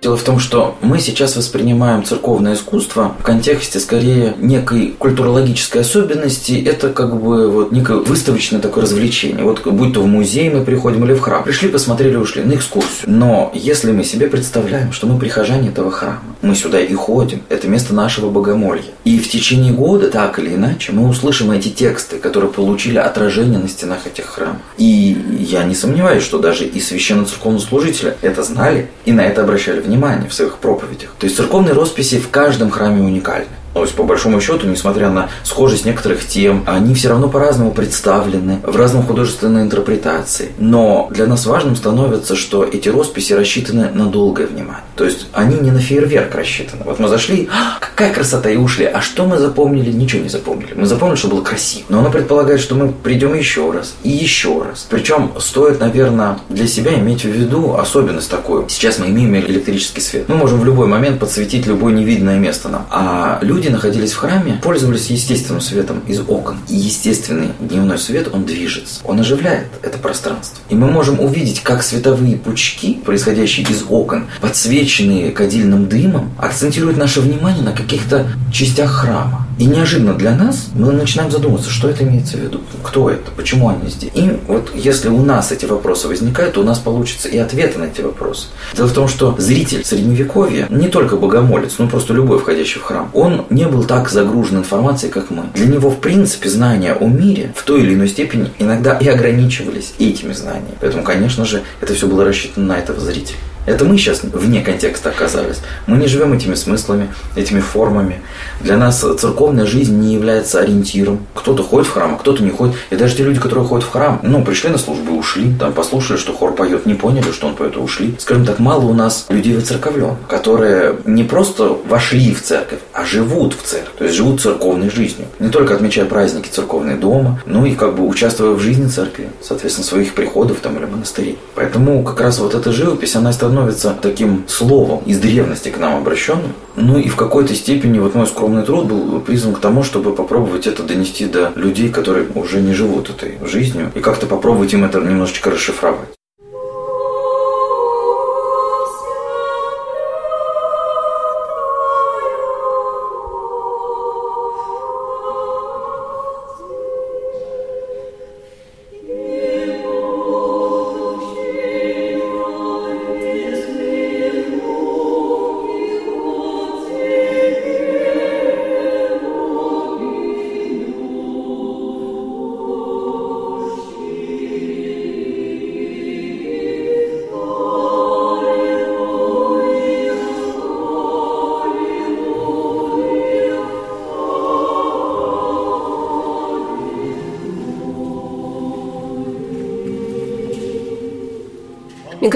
Дело 0.00 0.16
в 0.16 0.22
том, 0.22 0.38
что 0.38 0.76
мы 0.80 1.00
сейчас 1.00 1.34
воспринимаем 1.34 2.04
церковное 2.04 2.54
искусство 2.54 3.16
в 3.18 3.24
контексте 3.24 3.80
скорее 3.80 4.34
некой 4.38 4.94
культурологической 4.96 5.80
особенности. 5.80 6.52
Это 6.64 6.90
как 6.90 7.20
бы 7.20 7.50
вот 7.50 7.72
некое 7.72 7.96
выставочное 7.96 8.60
такое 8.60 8.84
развлечение. 8.84 9.42
Вот 9.42 9.66
будь 9.66 9.94
то 9.94 10.02
в 10.02 10.06
музей 10.06 10.50
мы 10.50 10.64
приходим 10.64 11.04
или 11.04 11.14
в 11.14 11.20
храм. 11.20 11.42
Пришли, 11.42 11.68
посмотрели, 11.68 12.14
ушли 12.14 12.44
на 12.44 12.54
экскурсию. 12.54 13.06
Но 13.06 13.50
если 13.54 13.90
мы 13.90 14.04
себе 14.04 14.28
представляем, 14.28 14.92
что 14.92 15.08
мы 15.08 15.18
прихожане 15.18 15.70
этого 15.70 15.90
храма, 15.90 16.22
мы 16.48 16.54
сюда 16.54 16.80
и 16.80 16.94
ходим, 16.94 17.42
это 17.50 17.68
место 17.68 17.94
нашего 17.94 18.30
богомолья. 18.30 18.82
И 19.04 19.18
в 19.18 19.28
течение 19.28 19.72
года, 19.72 20.10
так 20.10 20.38
или 20.38 20.54
иначе, 20.54 20.92
мы 20.92 21.06
услышим 21.08 21.50
эти 21.50 21.68
тексты, 21.68 22.18
которые 22.18 22.50
получили 22.50 22.96
отражение 22.96 23.58
на 23.58 23.68
стенах 23.68 24.06
этих 24.06 24.24
храмов. 24.24 24.62
И 24.78 25.16
я 25.38 25.64
не 25.64 25.74
сомневаюсь, 25.74 26.22
что 26.22 26.38
даже 26.38 26.64
и 26.64 26.80
священноцерковнослужители 26.80 28.16
это 28.22 28.42
знали 28.42 28.88
и 29.04 29.12
на 29.12 29.20
это 29.20 29.42
обращали 29.42 29.80
внимание 29.80 30.28
в 30.28 30.34
своих 30.34 30.56
проповедях. 30.56 31.14
То 31.18 31.24
есть 31.24 31.36
церковные 31.36 31.74
росписи 31.74 32.18
в 32.18 32.30
каждом 32.30 32.70
храме 32.70 33.02
уникальны. 33.02 33.57
То 33.74 33.82
есть, 33.82 33.94
по 33.94 34.02
большому 34.02 34.40
счету, 34.40 34.66
несмотря 34.66 35.10
на 35.10 35.28
схожесть 35.44 35.84
некоторых 35.84 36.26
тем, 36.26 36.64
они 36.66 36.94
все 36.94 37.08
равно 37.08 37.28
по-разному 37.28 37.70
представлены, 37.70 38.60
в 38.62 38.76
разном 38.76 39.04
художественной 39.04 39.62
интерпретации. 39.62 40.50
Но 40.58 41.08
для 41.10 41.26
нас 41.26 41.46
важным 41.46 41.76
становится, 41.76 42.36
что 42.36 42.64
эти 42.64 42.88
росписи 42.88 43.32
рассчитаны 43.32 43.90
на 43.92 44.06
долгое 44.06 44.46
внимание. 44.46 44.84
То 44.96 45.04
есть, 45.04 45.26
они 45.32 45.56
не 45.56 45.70
на 45.70 45.80
фейерверк 45.80 46.34
рассчитаны. 46.34 46.82
Вот 46.84 46.98
мы 46.98 47.08
зашли, 47.08 47.48
«А, 47.52 47.78
какая 47.80 48.12
красота, 48.14 48.48
и 48.50 48.56
ушли. 48.56 48.84
А 48.86 49.00
что 49.00 49.26
мы 49.26 49.38
запомнили? 49.38 49.90
Ничего 49.90 50.22
не 50.22 50.28
запомнили. 50.28 50.72
Мы 50.74 50.86
запомнили, 50.86 51.18
что 51.18 51.28
было 51.28 51.42
красиво. 51.42 51.84
Но 51.88 51.98
оно 51.98 52.10
предполагает, 52.10 52.60
что 52.60 52.76
мы 52.76 52.92
придем 52.92 53.34
еще 53.34 53.72
раз 53.72 53.96
и 54.04 54.08
еще 54.08 54.62
раз. 54.62 54.86
Причем 54.88 55.32
стоит, 55.38 55.80
наверное, 55.80 56.38
для 56.48 56.68
себя 56.68 56.94
иметь 56.94 57.24
в 57.24 57.28
виду 57.28 57.74
особенность 57.74 58.30
такую. 58.30 58.68
Сейчас 58.68 59.00
мы 59.00 59.06
имеем 59.06 59.34
электрический 59.36 60.00
свет. 60.00 60.28
Мы 60.28 60.36
можем 60.36 60.60
в 60.60 60.64
любой 60.64 60.86
момент 60.86 61.18
подсветить 61.18 61.66
любое 61.66 61.92
невидное 61.92 62.38
место 62.38 62.68
нам. 62.68 62.86
А 62.90 63.38
люди 63.42 63.57
люди 63.58 63.68
находились 63.68 64.12
в 64.12 64.18
храме, 64.18 64.60
пользовались 64.62 65.10
естественным 65.10 65.60
светом 65.60 65.98
из 66.06 66.20
окон. 66.20 66.58
И 66.68 66.76
естественный 66.76 67.48
дневной 67.58 67.98
свет, 67.98 68.28
он 68.32 68.44
движется, 68.44 69.00
он 69.02 69.18
оживляет 69.18 69.66
это 69.82 69.98
пространство. 69.98 70.58
И 70.68 70.76
мы 70.76 70.88
можем 70.88 71.18
увидеть, 71.18 71.60
как 71.64 71.82
световые 71.82 72.36
пучки, 72.36 72.94
происходящие 73.04 73.66
из 73.68 73.84
окон, 73.88 74.28
подсвеченные 74.40 75.32
кадильным 75.32 75.88
дымом, 75.88 76.30
акцентируют 76.38 76.96
наше 76.96 77.20
внимание 77.20 77.64
на 77.64 77.72
каких-то 77.72 78.28
частях 78.52 78.92
храма. 78.92 79.47
И 79.58 79.66
неожиданно 79.66 80.14
для 80.14 80.34
нас 80.34 80.68
мы 80.74 80.92
начинаем 80.92 81.30
задумываться, 81.30 81.70
что 81.70 81.88
это 81.88 82.04
имеется 82.04 82.36
в 82.36 82.40
виду, 82.40 82.60
кто 82.82 83.10
это, 83.10 83.30
почему 83.32 83.68
они 83.68 83.90
здесь. 83.90 84.10
И 84.14 84.38
вот 84.46 84.70
если 84.74 85.08
у 85.08 85.22
нас 85.22 85.50
эти 85.50 85.66
вопросы 85.66 86.06
возникают, 86.08 86.54
то 86.54 86.60
у 86.60 86.64
нас 86.64 86.78
получится 86.78 87.28
и 87.28 87.36
ответы 87.38 87.78
на 87.78 87.84
эти 87.84 88.00
вопросы. 88.00 88.46
Дело 88.74 88.86
в 88.86 88.92
том, 88.92 89.08
что 89.08 89.34
зритель 89.38 89.84
средневековья, 89.84 90.66
не 90.70 90.88
только 90.88 91.16
богомолец, 91.16 91.78
но 91.78 91.88
просто 91.88 92.14
любой 92.14 92.38
входящий 92.38 92.80
в 92.80 92.84
храм, 92.84 93.10
он 93.14 93.46
не 93.50 93.66
был 93.66 93.84
так 93.84 94.08
загружен 94.08 94.58
информацией, 94.58 95.10
как 95.10 95.30
мы. 95.30 95.44
Для 95.54 95.66
него, 95.66 95.90
в 95.90 95.98
принципе, 95.98 96.48
знания 96.48 96.92
о 96.92 97.06
мире 97.06 97.52
в 97.56 97.62
той 97.64 97.82
или 97.82 97.94
иной 97.94 98.08
степени 98.08 98.50
иногда 98.58 98.96
и 98.96 99.08
ограничивались 99.08 99.94
этими 99.98 100.32
знаниями. 100.32 100.76
Поэтому, 100.80 101.02
конечно 101.02 101.44
же, 101.44 101.62
это 101.80 101.94
все 101.94 102.06
было 102.06 102.24
рассчитано 102.24 102.66
на 102.66 102.78
этого 102.78 103.00
зрителя. 103.00 103.36
Это 103.68 103.84
мы 103.84 103.98
сейчас 103.98 104.22
вне 104.22 104.62
контекста 104.62 105.10
оказались. 105.10 105.58
Мы 105.86 105.98
не 105.98 106.06
живем 106.06 106.32
этими 106.32 106.54
смыслами, 106.54 107.08
этими 107.36 107.60
формами. 107.60 108.22
Для 108.62 108.78
нас 108.78 109.00
церковная 109.00 109.66
жизнь 109.66 109.94
не 110.00 110.14
является 110.14 110.60
ориентиром. 110.60 111.26
Кто-то 111.34 111.62
ходит 111.62 111.86
в 111.86 111.92
храм, 111.92 112.14
а 112.14 112.16
кто-то 112.16 112.42
не 112.42 112.50
ходит. 112.50 112.76
И 112.88 112.96
даже 112.96 113.16
те 113.16 113.24
люди, 113.24 113.38
которые 113.38 113.66
ходят 113.66 113.86
в 113.86 113.90
храм, 113.90 114.20
ну, 114.22 114.42
пришли 114.42 114.70
на 114.70 114.78
службу 114.78 115.14
и 115.14 115.18
ушли, 115.18 115.52
там 115.60 115.74
послушали, 115.74 116.16
что 116.16 116.32
хор 116.32 116.54
поет, 116.54 116.86
не 116.86 116.94
поняли, 116.94 117.30
что 117.30 117.46
он 117.46 117.56
поет, 117.56 117.76
и 117.76 117.78
ушли. 117.78 118.14
Скажем 118.18 118.46
так, 118.46 118.58
мало 118.58 118.86
у 118.86 118.94
нас 118.94 119.26
людей 119.28 119.54
воцерковлен, 119.54 120.16
которые 120.28 120.96
не 121.04 121.24
просто 121.24 121.76
вошли 121.86 122.32
в 122.32 122.42
церковь, 122.42 122.78
а 122.94 123.04
живут 123.04 123.52
в 123.52 123.62
церковь, 123.66 123.92
то 123.98 124.04
есть 124.04 124.16
живут 124.16 124.40
церковной 124.40 124.88
жизнью. 124.88 125.28
Не 125.40 125.50
только 125.50 125.74
отмечая 125.74 126.06
праздники 126.06 126.48
церковные 126.48 126.96
дома, 126.96 127.42
но 127.44 127.66
и 127.66 127.74
как 127.74 127.96
бы 127.96 128.06
участвуя 128.06 128.52
в 128.52 128.60
жизни 128.60 128.88
церкви, 128.88 129.28
соответственно, 129.42 129.86
своих 129.86 130.14
приходов 130.14 130.60
там 130.60 130.78
или 130.78 130.86
монастырей. 130.86 131.38
Поэтому 131.54 132.02
как 132.02 132.18
раз 132.22 132.38
вот 132.38 132.54
эта 132.54 132.72
живопись, 132.72 133.14
она 133.14 133.30
становится 133.30 133.57
становится 133.58 133.96
таким 134.00 134.44
словом 134.46 135.02
из 135.04 135.18
древности 135.18 135.70
к 135.70 135.78
нам 135.78 135.96
обращенным. 135.96 136.52
Ну 136.76 136.98
и 136.98 137.08
в 137.08 137.16
какой-то 137.16 137.54
степени 137.54 137.98
вот 137.98 138.14
мой 138.14 138.26
скромный 138.26 138.62
труд 138.62 138.86
был 138.86 139.20
призван 139.20 139.54
к 139.54 139.60
тому, 139.60 139.82
чтобы 139.82 140.14
попробовать 140.14 140.66
это 140.66 140.82
донести 140.82 141.26
до 141.26 141.52
людей, 141.56 141.88
которые 141.88 142.28
уже 142.34 142.60
не 142.60 142.72
живут 142.72 143.10
этой 143.10 143.38
жизнью, 143.44 143.90
и 143.94 144.00
как-то 144.00 144.26
попробовать 144.26 144.72
им 144.74 144.84
это 144.84 145.00
немножечко 145.00 145.50
расшифровать. 145.50 146.17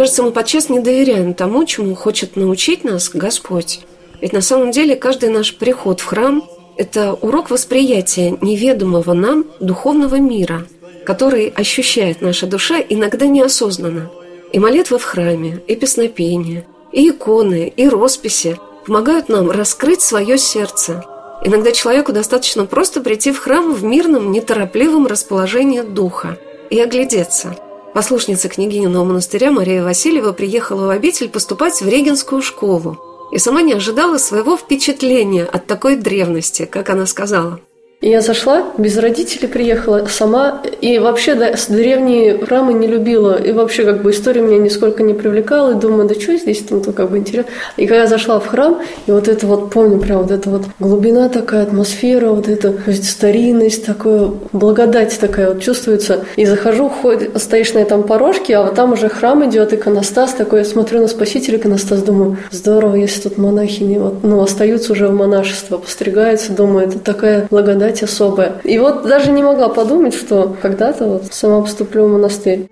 Кажется, 0.03 0.25
мы 0.25 0.33
подчас 0.33 0.69
не 0.69 0.81
доверяем 0.81 1.33
тому, 1.33 1.65
чему 1.65 1.95
хочет 1.95 2.35
научить 2.35 2.83
нас 2.83 3.09
Господь. 3.09 3.83
Ведь 4.21 4.33
на 4.33 4.41
самом 4.41 4.73
деле 4.73 4.97
каждый 4.97 5.29
наш 5.29 5.55
приход 5.55 6.01
в 6.01 6.07
храм– 6.07 6.43
это 6.77 7.13
урок 7.13 7.51
восприятия 7.51 8.37
неведомого 8.41 9.13
нам 9.13 9.45
духовного 9.61 10.17
мира, 10.17 10.67
который 11.07 11.51
ощущает 11.51 12.21
наша 12.21 12.49
душа 12.49 12.81
иногда 12.81 13.27
неосознанно. 13.27 14.11
И 14.53 14.59
молитва 14.59 14.99
в 14.99 15.05
храме, 15.05 15.63
и 15.69 15.77
песнопение, 15.77 16.67
и 16.91 17.09
иконы, 17.09 17.73
и 17.77 17.89
росписи 17.89 18.59
помогают 18.85 19.29
нам 19.29 19.53
раскрыть 19.53 20.01
свое 20.01 20.37
сердце. 20.37 21.05
Иногда 21.45 21.71
человеку 21.71 22.13
достаточно 22.13 22.67
просто 22.67 23.03
прийти 23.03 23.31
в 23.31 23.39
храм 23.39 23.73
в 23.73 23.85
мирном, 23.85 24.33
неторопливом 24.33 25.07
расположении 25.07 25.83
духа 25.83 26.39
и 26.71 26.81
оглядеться– 26.81 27.57
Послушница 27.95 28.49
княгининого 28.49 29.05
монастыря 29.05 29.51
Мария 29.51 29.83
Васильева 29.83 30.33
приехала 30.33 30.87
в 30.87 30.91
обитель 30.91 31.29
поступать 31.29 31.83
в 31.83 31.89
Регенскую 31.89 32.41
школу 32.41 32.99
и 33.33 33.39
сама 33.39 33.63
не 33.63 33.75
ожидала 33.75 34.19
своего 34.19 34.57
впечатления 34.57 35.45
от 35.45 35.67
такой 35.67 35.97
древности, 35.97 36.65
как 36.65 36.91
она 36.91 37.07
сказала– 37.07 37.61
и 38.03 38.11
я 38.11 38.21
зашла, 38.21 38.65
без 38.77 38.99
родителей 38.99 39.47
приехала 39.47 40.07
сама, 40.11 40.61
и 40.81 40.99
вообще 40.99 41.37
да, 41.37 41.57
с 41.57 41.69
древние 41.69 42.37
храмы 42.37 42.73
не 42.73 42.89
любила, 42.89 43.41
и 43.41 43.53
вообще 43.53 43.85
как 43.85 44.03
бы 44.03 44.11
история 44.11 44.43
меня 44.43 44.59
нисколько 44.59 45.05
не 45.05 45.15
привлекала, 45.15 45.71
и 45.71 45.81
думаю, 45.81 46.09
да 46.09 46.15
что 46.17 46.37
здесь 46.37 46.63
там, 46.63 46.83
то 46.83 46.93
как 46.93 47.11
бы 47.11 47.19
интересно. 47.19 47.51
И 47.77 47.87
когда 47.87 48.03
я 48.03 48.07
зашла 48.09 48.41
в 48.41 48.47
храм, 48.49 48.81
и 49.07 49.13
вот 49.13 49.29
это 49.29 49.47
вот, 49.47 49.71
помню 49.71 50.01
прям 50.01 50.23
вот 50.23 50.33
эта 50.33 50.51
вот 50.51 50.63
глубина 50.81 51.29
такая, 51.29 51.63
атмосфера, 51.63 52.31
вот 52.31 52.49
эта 52.49 52.75
старинность, 52.93 53.87
такая 53.87 54.33
благодать 54.53 55.17
такая 55.21 55.51
вот 55.51 55.63
чувствуется. 55.63 56.25
И 56.35 56.45
захожу, 56.45 56.89
ходь, 56.89 57.31
стоишь 57.37 57.73
на 57.73 57.79
этом 57.79 58.03
порожке, 58.03 58.57
а 58.57 58.65
вот 58.65 58.75
там 58.75 58.95
уже 58.95 59.09
храм 59.09 59.49
идет, 59.49 59.73
иконостас 59.73 60.33
такой, 60.33 60.61
я 60.61 60.65
смотрю 60.65 61.03
на 61.03 61.07
Спасителя 61.07 61.57
иконостас, 61.57 62.03
думаю, 62.03 62.37
здорово, 62.51 62.97
если 62.97 63.29
тут 63.29 63.39
монахини 63.39 63.99
вот, 63.99 64.25
ну, 64.25 64.43
остаются 64.43 64.93
уже 64.93 65.07
в 65.07 65.15
монашество, 65.15 65.79
постригаются, 65.79 66.51
думаю, 66.51 66.89
это 66.89 66.99
такая 66.99 67.47
благодать 67.49 67.92
благодать 67.93 68.03
особая. 68.03 68.61
И 68.65 68.79
вот 68.79 69.03
даже 69.03 69.31
не 69.31 69.43
могла 69.43 69.69
подумать, 69.69 70.15
что 70.15 70.57
когда-то 70.61 71.07
вот 71.07 71.33
сама 71.33 71.63
поступлю 71.63 72.07
в 72.07 72.13
монастырь. 72.13 72.69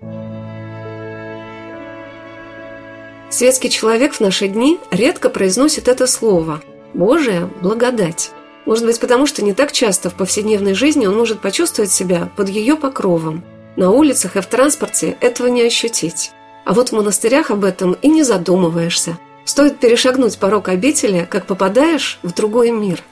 Светский 3.29 3.69
человек 3.69 4.13
в 4.13 4.19
наши 4.19 4.47
дни 4.47 4.79
редко 4.91 5.29
произносит 5.29 5.87
это 5.87 6.05
слово 6.05 6.61
«Божия 6.93 7.49
благодать». 7.61 8.31
Может 8.65 8.85
быть, 8.85 8.99
потому 8.99 9.25
что 9.25 9.43
не 9.43 9.53
так 9.53 9.71
часто 9.71 10.09
в 10.09 10.13
повседневной 10.13 10.75
жизни 10.75 11.07
он 11.07 11.17
может 11.17 11.41
почувствовать 11.41 11.91
себя 11.91 12.29
под 12.35 12.49
ее 12.49 12.75
покровом. 12.75 13.43
На 13.75 13.89
улицах 13.89 14.35
и 14.35 14.41
в 14.41 14.45
транспорте 14.45 15.17
этого 15.21 15.47
не 15.47 15.63
ощутить. 15.63 16.31
А 16.65 16.73
вот 16.73 16.89
в 16.89 16.91
монастырях 16.91 17.49
об 17.49 17.63
этом 17.63 17.93
и 17.93 18.07
не 18.07 18.23
задумываешься. 18.23 19.17
Стоит 19.45 19.79
перешагнуть 19.79 20.37
порог 20.37 20.69
обители, 20.69 21.27
как 21.27 21.47
попадаешь 21.47 22.19
в 22.21 22.33
другой 22.33 22.69
мир– 22.69 23.03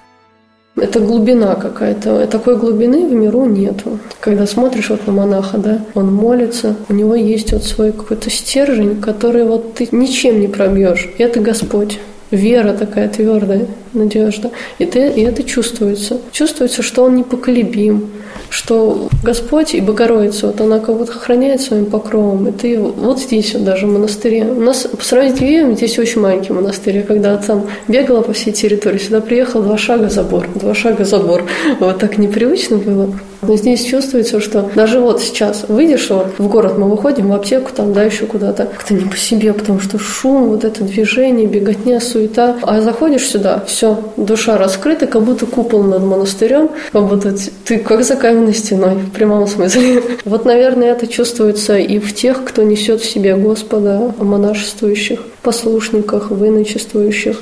это 0.79 0.99
глубина 0.99 1.55
какая-то. 1.55 2.27
Такой 2.27 2.57
глубины 2.57 3.07
в 3.07 3.13
миру 3.13 3.45
нету. 3.45 3.99
Когда 4.19 4.45
смотришь 4.45 4.89
вот 4.89 5.07
на 5.07 5.13
монаха, 5.13 5.57
да, 5.57 5.81
он 5.95 6.13
молится, 6.13 6.75
у 6.89 6.93
него 6.93 7.15
есть 7.15 7.51
вот 7.53 7.63
свой 7.63 7.91
какой-то 7.91 8.29
стержень, 8.29 8.99
который 9.01 9.43
вот 9.43 9.75
ты 9.75 9.87
ничем 9.91 10.39
не 10.39 10.47
пробьешь. 10.47 11.09
И 11.17 11.23
это 11.23 11.39
Господь 11.39 11.99
вера 12.31 12.73
такая 12.73 13.09
твердая, 13.09 13.67
надежда. 13.93 14.51
И, 14.77 14.85
ты, 14.85 15.09
и 15.09 15.21
это 15.21 15.43
чувствуется. 15.43 16.19
Чувствуется, 16.31 16.81
что 16.81 17.03
он 17.03 17.15
непоколебим, 17.15 18.09
что 18.49 19.09
Господь 19.23 19.75
и 19.75 19.81
Богородица, 19.81 20.47
вот 20.47 20.61
она 20.61 20.79
будто 20.79 21.13
охраняет 21.13 21.61
своим 21.61 21.85
покровом. 21.85 22.47
И 22.47 22.51
ты 22.51 22.79
вот 22.79 23.19
здесь 23.19 23.53
вот 23.53 23.63
даже 23.63 23.87
в 23.87 23.91
монастыре. 23.91 24.45
У 24.45 24.61
нас 24.61 24.87
по 24.87 25.03
сравнению 25.03 25.37
с 25.37 25.41
Вивием 25.41 25.75
здесь 25.75 25.99
очень 25.99 26.21
маленький 26.21 26.53
монастырь. 26.53 26.97
Я 26.97 27.03
когда 27.03 27.37
там 27.37 27.67
бегала 27.87 28.21
по 28.21 28.33
всей 28.33 28.51
территории, 28.51 28.97
сюда 28.97 29.21
приехала 29.21 29.63
два 29.63 29.77
шага 29.77 30.09
забор, 30.09 30.47
два 30.55 30.73
шага 30.73 31.03
забор. 31.03 31.43
Вот 31.79 31.99
так 31.99 32.17
непривычно 32.17 32.77
было. 32.77 33.13
Но 33.41 33.56
здесь 33.56 33.84
чувствуется, 33.84 34.39
что 34.39 34.69
даже 34.75 34.99
вот 34.99 35.21
сейчас 35.21 35.65
выйдешь 35.67 36.10
вот, 36.10 36.28
в 36.38 36.47
город, 36.47 36.78
мы 36.78 36.89
выходим 36.89 37.30
в 37.30 37.34
аптеку, 37.34 37.71
там, 37.73 37.93
да, 37.93 38.04
еще 38.04 38.25
куда-то, 38.25 38.65
как-то 38.65 38.93
не 38.93 39.06
по 39.06 39.17
себе, 39.17 39.54
потому 39.54 39.80
что 39.80 39.97
шум, 39.97 40.49
вот 40.49 40.63
это 40.63 40.84
движение, 40.84 41.47
беготня, 41.47 41.99
суета. 42.02 42.58
А 42.63 42.82
заходишь 42.82 43.28
сюда, 43.28 43.63
все, 43.65 43.99
душа 44.17 44.58
раскрыта, 44.58 45.08
как 45.08 45.23
будто 45.23 45.45
купол 45.45 45.84
над 45.84 46.04
монастырем, 46.04 46.69
как 46.91 47.08
будто 47.08 47.34
ты 47.65 47.80
как 47.80 48.04
за 48.04 48.15
каменной 48.15 48.54
стеной, 48.54 48.95
в 48.95 49.12
прямом 49.12 49.47
смысле. 49.47 50.04
Вот, 50.25 50.45
наверное, 50.45 50.91
это 50.91 51.08
чувствуется 51.08 51.78
и 51.78 51.97
в 51.97 52.13
тех, 52.13 52.43
кто 52.43 52.63
несет 52.63 53.02
в 53.02 53.10
себе 53.10 53.36
Господа, 53.36 54.13
монашествующих, 54.19 55.19
послушниках, 55.41 56.30
выночествующих. 56.30 57.38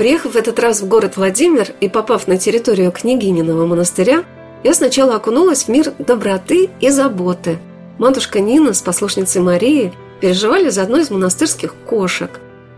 Приехав 0.00 0.32
в 0.32 0.36
этот 0.36 0.58
раз 0.58 0.80
в 0.80 0.88
город 0.88 1.18
Владимир 1.18 1.74
и 1.82 1.86
попав 1.86 2.26
на 2.26 2.38
территорию 2.38 2.90
княгининого 2.90 3.66
монастыря, 3.66 4.24
я 4.64 4.72
сначала 4.72 5.16
окунулась 5.16 5.64
в 5.64 5.68
мир 5.68 5.92
доброты 5.98 6.70
и 6.80 6.88
заботы. 6.88 7.58
Матушка 7.98 8.40
Нина 8.40 8.72
с 8.72 8.80
послушницей 8.80 9.42
Марией 9.42 9.92
переживали 10.22 10.70
за 10.70 10.84
одну 10.84 11.00
из 11.00 11.10
монастырских 11.10 11.74
кошек. 11.86 12.30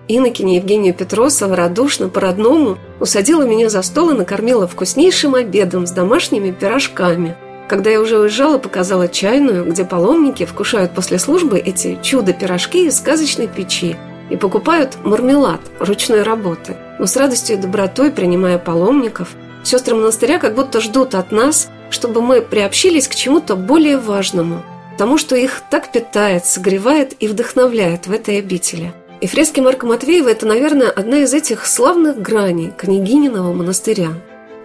Инокиня 0.08 0.56
Евгения 0.56 0.92
Петросова 0.92 1.54
радушно 1.54 2.08
по-родному 2.08 2.76
усадила 2.98 3.44
меня 3.44 3.68
за 3.68 3.82
стол 3.82 4.10
и 4.10 4.14
накормила 4.14 4.66
вкуснейшим 4.66 5.36
обедом 5.36 5.86
с 5.86 5.92
домашними 5.92 6.50
пирожками. 6.50 7.36
Когда 7.68 7.90
я 7.90 8.00
уже 8.00 8.18
уезжала, 8.18 8.58
показала 8.58 9.06
чайную, 9.06 9.64
где 9.70 9.84
паломники 9.84 10.44
вкушают 10.44 10.92
после 10.92 11.20
службы 11.20 11.60
эти 11.60 12.00
чудо-пирожки 12.02 12.86
из 12.86 12.98
сказочной 12.98 13.46
печи– 13.46 13.96
и 14.32 14.36
покупают 14.36 14.96
мармелад 15.04 15.60
ручной 15.78 16.22
работы. 16.22 16.74
Но 16.98 17.06
с 17.06 17.16
радостью 17.16 17.56
и 17.56 17.60
добротой, 17.60 18.10
принимая 18.10 18.58
паломников, 18.58 19.36
сестры 19.62 19.94
монастыря 19.94 20.38
как 20.38 20.54
будто 20.54 20.80
ждут 20.80 21.14
от 21.14 21.32
нас, 21.32 21.68
чтобы 21.90 22.22
мы 22.22 22.40
приобщились 22.40 23.08
к 23.08 23.14
чему-то 23.14 23.56
более 23.56 23.98
важному, 23.98 24.62
тому, 24.96 25.18
что 25.18 25.36
их 25.36 25.60
так 25.70 25.92
питает, 25.92 26.46
согревает 26.46 27.14
и 27.20 27.28
вдохновляет 27.28 28.06
в 28.06 28.12
этой 28.12 28.38
обители. 28.38 28.94
И 29.20 29.26
фрески 29.26 29.60
Марка 29.60 29.86
Матвеева– 29.86 30.28
это, 30.30 30.46
наверное, 30.46 30.88
одна 30.88 31.18
из 31.18 31.34
этих 31.34 31.66
славных 31.66 32.20
граней 32.20 32.72
княгининого 32.76 33.52
монастыря. 33.52 34.14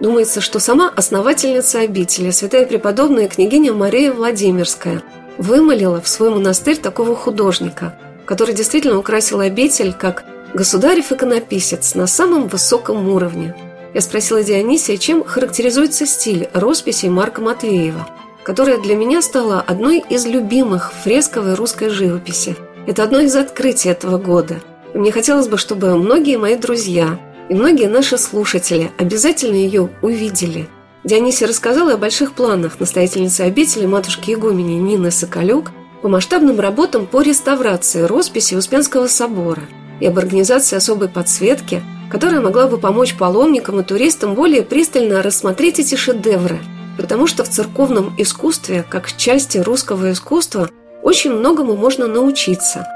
Думается, 0.00 0.40
что 0.40 0.60
сама 0.60 0.90
основательница 0.96 1.80
обители, 1.80 2.30
святая 2.30 2.64
преподобная 2.64 3.28
княгиня 3.28 3.74
Мария 3.74 4.12
Владимирская, 4.12 5.02
вымолила 5.36 6.00
в 6.00 6.08
свой 6.08 6.30
монастырь 6.30 6.78
такого 6.78 7.14
художника– 7.14 7.94
который 8.28 8.54
действительно 8.54 8.98
украсил 8.98 9.40
обитель 9.40 9.94
как 9.94 10.24
государев 10.52 11.10
иконописец 11.10 11.94
на 11.94 12.06
самом 12.06 12.48
высоком 12.48 13.08
уровне. 13.08 13.56
Я 13.94 14.02
спросила 14.02 14.42
Дионисия, 14.42 14.98
чем 14.98 15.24
характеризуется 15.24 16.04
стиль 16.04 16.50
росписи 16.52 17.06
Марка 17.06 17.40
Матвеева, 17.40 18.06
которая 18.44 18.78
для 18.78 18.96
меня 18.96 19.22
стала 19.22 19.62
одной 19.66 20.04
из 20.10 20.26
любимых 20.26 20.92
фресковой 20.92 21.54
русской 21.54 21.88
живописи. 21.88 22.54
Это 22.86 23.02
одно 23.02 23.20
из 23.20 23.34
открытий 23.34 23.88
этого 23.88 24.18
года. 24.18 24.60
И 24.92 24.98
мне 24.98 25.10
хотелось 25.10 25.48
бы, 25.48 25.56
чтобы 25.56 25.96
многие 25.96 26.36
мои 26.36 26.56
друзья 26.56 27.18
и 27.48 27.54
многие 27.54 27.88
наши 27.88 28.18
слушатели 28.18 28.90
обязательно 28.98 29.56
ее 29.56 29.88
увидели. 30.02 30.68
Дионисия 31.02 31.48
рассказала 31.48 31.94
о 31.94 31.98
больших 31.98 32.34
планах 32.34 32.78
настоятельницы 32.78 33.42
обители 33.42 33.86
матушки 33.86 34.34
Игумени 34.34 34.74
Нины 34.74 35.10
Соколюк 35.10 35.70
по 36.02 36.08
масштабным 36.08 36.60
работам 36.60 37.06
по 37.06 37.22
реставрации 37.22 38.02
росписи 38.02 38.54
Успенского 38.54 39.06
собора 39.06 39.62
и 40.00 40.06
об 40.06 40.18
организации 40.18 40.76
особой 40.76 41.08
подсветки, 41.08 41.82
которая 42.10 42.40
могла 42.40 42.66
бы 42.66 42.78
помочь 42.78 43.16
паломникам 43.16 43.80
и 43.80 43.84
туристам 43.84 44.34
более 44.34 44.62
пристально 44.62 45.22
рассмотреть 45.22 45.78
эти 45.80 45.94
шедевры, 45.96 46.58
потому 46.96 47.26
что 47.26 47.44
в 47.44 47.48
церковном 47.48 48.14
искусстве, 48.16 48.84
как 48.88 49.16
части 49.16 49.58
русского 49.58 50.12
искусства, 50.12 50.70
очень 51.02 51.32
многому 51.32 51.76
можно 51.76 52.06
научиться, 52.06 52.86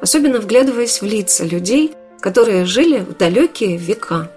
особенно 0.00 0.38
вглядываясь 0.38 1.00
в 1.00 1.04
лица 1.04 1.44
людей, 1.44 1.94
которые 2.20 2.64
жили 2.66 2.98
в 2.98 3.16
далекие 3.16 3.76
века. 3.76 4.30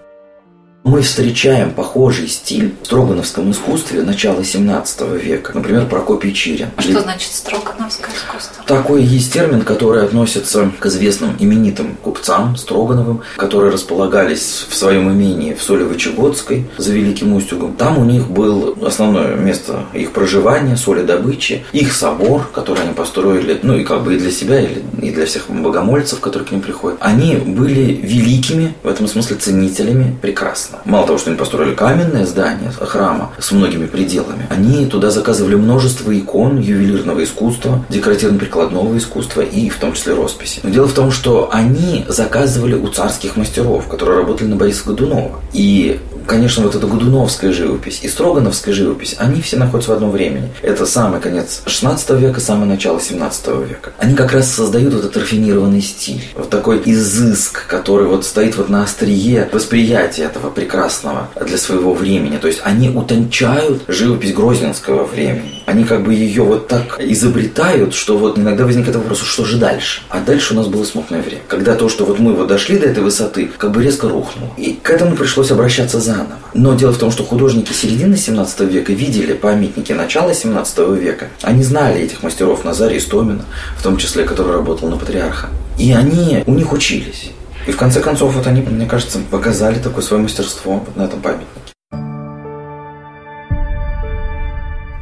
Мы 0.84 1.02
встречаем 1.02 1.72
похожий 1.72 2.28
стиль 2.28 2.76
в 2.82 2.86
строгановском 2.86 3.50
искусстве 3.52 4.02
начала 4.04 4.43
17 4.43 5.02
века. 5.13 5.54
Например, 5.56 5.86
Прокопий 5.86 6.34
Чирин. 6.34 6.72
А 6.76 6.82
что 6.82 7.00
значит 7.00 7.32
строгановское 7.32 8.13
искусство? 8.13 8.65
Такой 8.67 9.02
есть 9.02 9.32
термин, 9.32 9.62
который 9.62 10.04
относится 10.04 10.69
к 10.80 10.86
известным 10.88 11.38
именитым 11.39 11.96
купцам 11.96 12.58
Строгановым, 12.58 13.22
которые 13.38 13.72
располагались 13.72 14.65
в 14.69 14.76
своем 14.76 15.10
имении 15.10 15.54
в 15.54 15.62
Солево-Чегодской 15.62 16.65
за 16.78 16.91
Великим 16.91 17.34
Устюгом. 17.34 17.78
Там 17.78 17.98
у 17.98 18.04
них 18.04 18.28
было 18.28 18.76
основное 18.86 19.36
место 19.38 19.86
их 19.93 20.12
проживания, 20.12 20.76
соледобычи, 20.76 21.63
их 21.72 21.93
собор, 21.93 22.50
который 22.54 22.84
они 22.84 22.93
построили, 22.93 23.58
ну 23.63 23.78
и 23.78 23.86
как 23.86 24.04
бы 24.04 24.15
и 24.15 24.19
для 24.19 24.32
себя, 24.32 24.60
и 24.60 25.12
для 25.12 25.26
всех 25.26 25.50
богомольцев, 25.50 26.19
которые 26.19 26.46
к 26.50 26.52
ним 26.52 26.62
приходят. 26.62 26.98
Они 27.00 27.38
были 27.38 27.93
великими, 27.93 28.74
в 28.84 28.88
этом 28.89 29.08
смысле 29.08 29.38
ценителями 29.38 30.17
прекрасно 30.22 30.73
прекрасного. 30.74 30.82
Мало 30.86 31.08
того, 31.08 31.18
что 31.20 31.30
они 31.30 31.40
построили 31.40 31.74
каменное 31.74 32.26
здание 32.26 32.72
храма 32.72 33.32
с 33.40 33.52
многими 33.52 33.86
пределами, 33.86 34.48
они 34.50 34.86
туда 34.86 35.12
заказывали 35.12 35.56
множество 35.56 36.18
икон 36.18 36.60
ювелирного 36.60 37.24
искусства, 37.24 37.84
декоративно-прикладного 37.90 38.98
искусства 38.98 39.42
и 39.42 39.70
в 39.70 39.78
том 39.78 39.94
числе 39.94 40.14
росписи. 40.14 40.60
Но 40.64 40.70
дело 40.70 40.88
в 40.88 40.94
том, 40.94 41.12
что 41.12 41.50
они 41.52 42.06
заказывали 42.08 42.76
у 42.76 42.88
царских 42.88 43.38
мастеров, 43.38 43.88
которые 43.88 44.20
работали 44.20 44.48
на 44.48 44.56
Бориса 44.56 44.86
Годунова. 44.86 45.40
И 45.54 46.00
конечно, 46.26 46.64
вот 46.64 46.76
эта 46.76 46.88
Годуновская 46.88 47.52
живопись 47.52 48.00
и 48.04 48.08
Строгановская 48.08 48.74
живопись, 48.74 49.16
они 49.18 49.42
все 49.42 49.58
находятся 49.58 49.92
в 49.92 49.96
одном 49.96 50.12
времени. 50.12 50.52
Это 50.62 50.86
самый 50.86 51.20
конец 51.20 51.62
16 51.66 52.10
века, 52.12 52.40
самое 52.40 52.68
начало 52.68 53.00
17 53.00 53.48
века. 53.68 53.92
Они 53.98 54.16
как 54.16 54.32
раз 54.34 54.52
создают 54.52 54.94
вот 54.94 55.06
этот 55.06 55.18
рафинированный 55.18 55.82
стиль, 55.82 56.24
вот 56.36 56.50
такой 56.50 56.82
изыск, 56.86 57.68
который 57.68 58.08
вот 58.08 58.26
стоит 58.26 58.58
вот 58.58 58.70
на 58.70 58.84
острие 58.84 59.50
восприятия 59.52 60.24
этого 60.24 60.50
прекрасного 60.50 61.30
для 61.40 61.58
своего 61.58 61.94
времени. 61.94 62.38
То 62.38 62.48
есть 62.48 62.62
они 62.64 62.90
утончают 62.90 63.84
живопись 63.88 64.34
грозненского 64.34 65.06
времени. 65.06 65.62
Они 65.65 65.84
как 65.84 66.04
бы 66.04 66.13
ее 66.13 66.43
вот 66.43 66.67
так 66.67 66.99
изобретают, 66.99 67.93
что 67.93 68.17
вот 68.17 68.38
иногда 68.38 68.65
возникает 68.65 68.95
вопрос, 68.95 69.21
что 69.21 69.43
же 69.45 69.58
дальше? 69.58 70.02
А 70.10 70.19
дальше 70.19 70.54
у 70.54 70.58
нас 70.58 70.67
было 70.67 70.84
смутное 70.84 71.21
время. 71.21 71.41
Когда 71.47 71.76
то, 71.76 71.89
что 71.89 72.06
вот 72.06 72.19
мы 72.19 72.34
вот 72.34 72.47
дошли 72.47 72.78
до 72.78 72.88
этой 72.88 73.04
высоты, 73.04 73.49
как 73.58 73.71
бы 73.71 73.84
резко 73.84 74.08
рухнуло. 74.08 74.49
И 74.58 74.80
к 74.82 74.89
этому 74.89 75.15
пришлось 75.15 75.52
обращаться 75.52 75.99
за 75.99 76.13
заново. 76.13 76.39
Но 76.54 76.76
дело 76.76 76.91
в 76.91 76.97
том, 76.97 77.12
что 77.12 77.23
художники 77.23 77.73
середины 77.73 78.17
17 78.17 78.60
века 78.62 78.93
видели 78.93 79.34
памятники 79.34 79.91
начала 79.93 80.34
17 80.34 80.80
века. 80.99 81.30
Они 81.41 81.63
знали 81.63 82.02
этих 82.02 82.23
мастеров 82.23 82.63
Назария 82.63 82.97
Истомина, 82.97 83.45
в 83.78 83.84
том 83.84 83.97
числе, 83.97 84.23
который 84.23 84.54
работал 84.54 84.89
на 84.89 84.97
Патриарха. 84.97 85.49
И 85.80 85.91
они 85.91 86.43
у 86.45 86.54
них 86.54 86.71
учились. 86.71 87.32
И 87.65 87.71
в 87.71 87.78
конце 87.78 88.02
концов, 88.02 88.34
вот 88.36 88.45
они, 88.45 88.62
мне 88.62 88.86
кажется, 88.86 89.19
показали 89.32 89.80
такое 89.80 90.04
свое 90.04 90.21
мастерство 90.21 90.84
вот 90.86 90.95
на 90.95 91.04
этом 91.04 91.21
памятнике. 91.21 91.62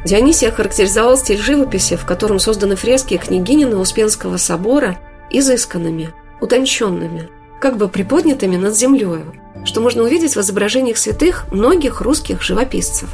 Дионисий 0.04 0.48
охарактеризовал 0.48 1.16
стиль 1.16 1.40
живописи, 1.40 1.96
в 1.96 2.04
котором 2.04 2.38
созданы 2.38 2.76
фрески 2.76 3.16
княгинина 3.16 3.78
Успенского 3.78 4.36
собора, 4.36 4.98
изысканными, 5.30 6.10
утонченными, 6.40 7.28
как 7.60 7.76
бы 7.76 7.88
приподнятыми 7.88 8.56
над 8.56 8.76
землею, 8.76 9.32
что 9.64 9.80
можно 9.80 10.02
увидеть 10.02 10.34
в 10.34 10.40
изображениях 10.40 10.98
святых 10.98 11.46
многих 11.52 12.00
русских 12.00 12.42
живописцев. 12.42 13.08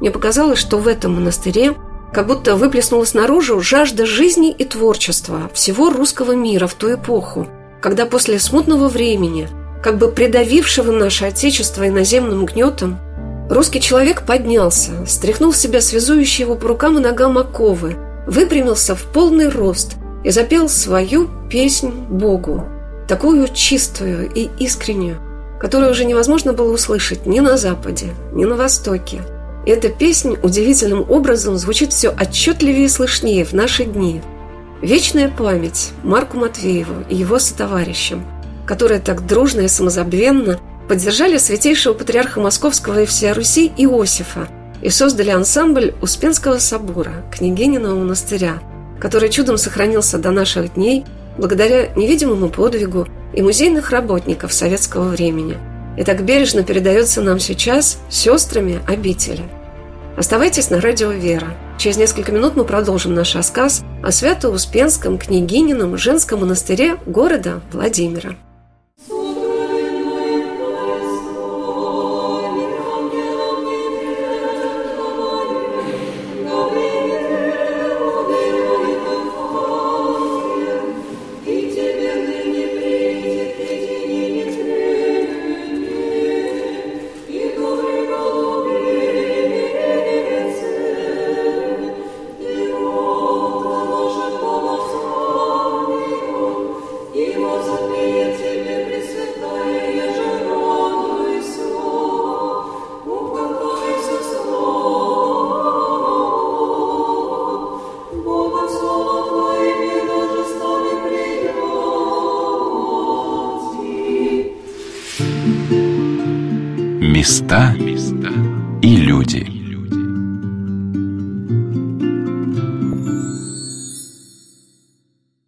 Мне 0.00 0.10
показалось, 0.10 0.58
что 0.58 0.78
в 0.78 0.86
этом 0.86 1.14
монастыре 1.14 1.74
как 2.12 2.26
будто 2.26 2.56
выплеснулась 2.56 3.14
наружу 3.14 3.60
жажда 3.60 4.06
жизни 4.06 4.50
и 4.50 4.64
творчества 4.64 5.50
всего 5.54 5.90
русского 5.90 6.32
мира 6.32 6.66
в 6.66 6.74
ту 6.74 6.94
эпоху, 6.94 7.48
когда 7.80 8.06
после 8.06 8.38
смутного 8.38 8.88
времени, 8.88 9.48
как 9.82 9.98
бы 9.98 10.08
придавившего 10.08 10.92
наше 10.92 11.24
Отечество 11.24 11.88
иноземным 11.88 12.44
гнетом, 12.44 12.98
русский 13.48 13.80
человек 13.80 14.24
поднялся, 14.26 15.06
стряхнул 15.06 15.52
с 15.52 15.58
себя 15.58 15.80
связующие 15.80 16.46
его 16.46 16.56
по 16.56 16.68
рукам 16.68 16.98
и 16.98 17.00
ногам 17.00 17.38
оковы, 17.38 17.96
выпрямился 18.26 18.94
в 18.94 19.02
полный 19.04 19.48
рост 19.48 19.96
и 20.24 20.30
запел 20.30 20.68
свою 20.68 21.28
песнь 21.50 21.90
Богу, 21.90 22.64
такую 23.08 23.48
чистую 23.48 24.30
и 24.32 24.48
искреннюю, 24.58 25.18
которую 25.60 25.92
уже 25.92 26.04
невозможно 26.04 26.52
было 26.52 26.72
услышать 26.72 27.26
ни 27.26 27.40
на 27.40 27.56
Западе, 27.56 28.14
ни 28.32 28.44
на 28.44 28.56
Востоке. 28.56 29.22
И 29.66 29.70
эта 29.70 29.88
песня 29.88 30.38
удивительным 30.42 31.04
образом 31.10 31.56
звучит 31.56 31.92
все 31.92 32.10
отчетливее 32.10 32.84
и 32.84 32.88
слышнее 32.88 33.44
в 33.44 33.52
наши 33.52 33.84
дни. 33.84 34.22
Вечная 34.82 35.28
память 35.28 35.90
Марку 36.04 36.38
Матвееву 36.38 37.04
и 37.08 37.16
его 37.16 37.38
сотоварищам, 37.38 38.24
которые 38.66 39.00
так 39.00 39.26
дружно 39.26 39.62
и 39.62 39.68
самозабвенно 39.68 40.60
поддержали 40.88 41.36
святейшего 41.36 41.94
патриарха 41.94 42.40
Московского 42.40 43.02
и 43.02 43.06
всея 43.06 43.34
Руси 43.34 43.70
Иосифа 43.76 44.48
и 44.82 44.90
создали 44.90 45.30
ансамбль 45.30 45.94
Успенского 46.00 46.58
собора, 46.58 47.24
княгининого 47.32 47.98
монастыря, 47.98 48.60
который 49.00 49.28
чудом 49.28 49.58
сохранился 49.58 50.18
до 50.18 50.30
наших 50.30 50.74
дней 50.74 51.04
благодаря 51.36 51.88
невидимому 51.94 52.48
подвигу 52.48 53.06
и 53.32 53.42
музейных 53.42 53.90
работников 53.90 54.52
советского 54.52 55.08
времени. 55.08 55.56
И 55.96 56.04
так 56.04 56.24
бережно 56.24 56.62
передается 56.62 57.22
нам 57.22 57.38
сейчас 57.38 57.98
сестрами 58.08 58.80
обители. 58.86 59.42
Оставайтесь 60.16 60.70
на 60.70 60.80
радио 60.80 61.10
«Вера». 61.10 61.56
Через 61.76 61.96
несколько 61.96 62.32
минут 62.32 62.56
мы 62.56 62.64
продолжим 62.64 63.14
наш 63.14 63.36
рассказ 63.36 63.82
о 64.02 64.10
Свято-Успенском 64.10 65.16
княгинином 65.18 65.96
женском 65.96 66.40
монастыре 66.40 66.96
города 67.06 67.60
Владимира. 67.72 68.34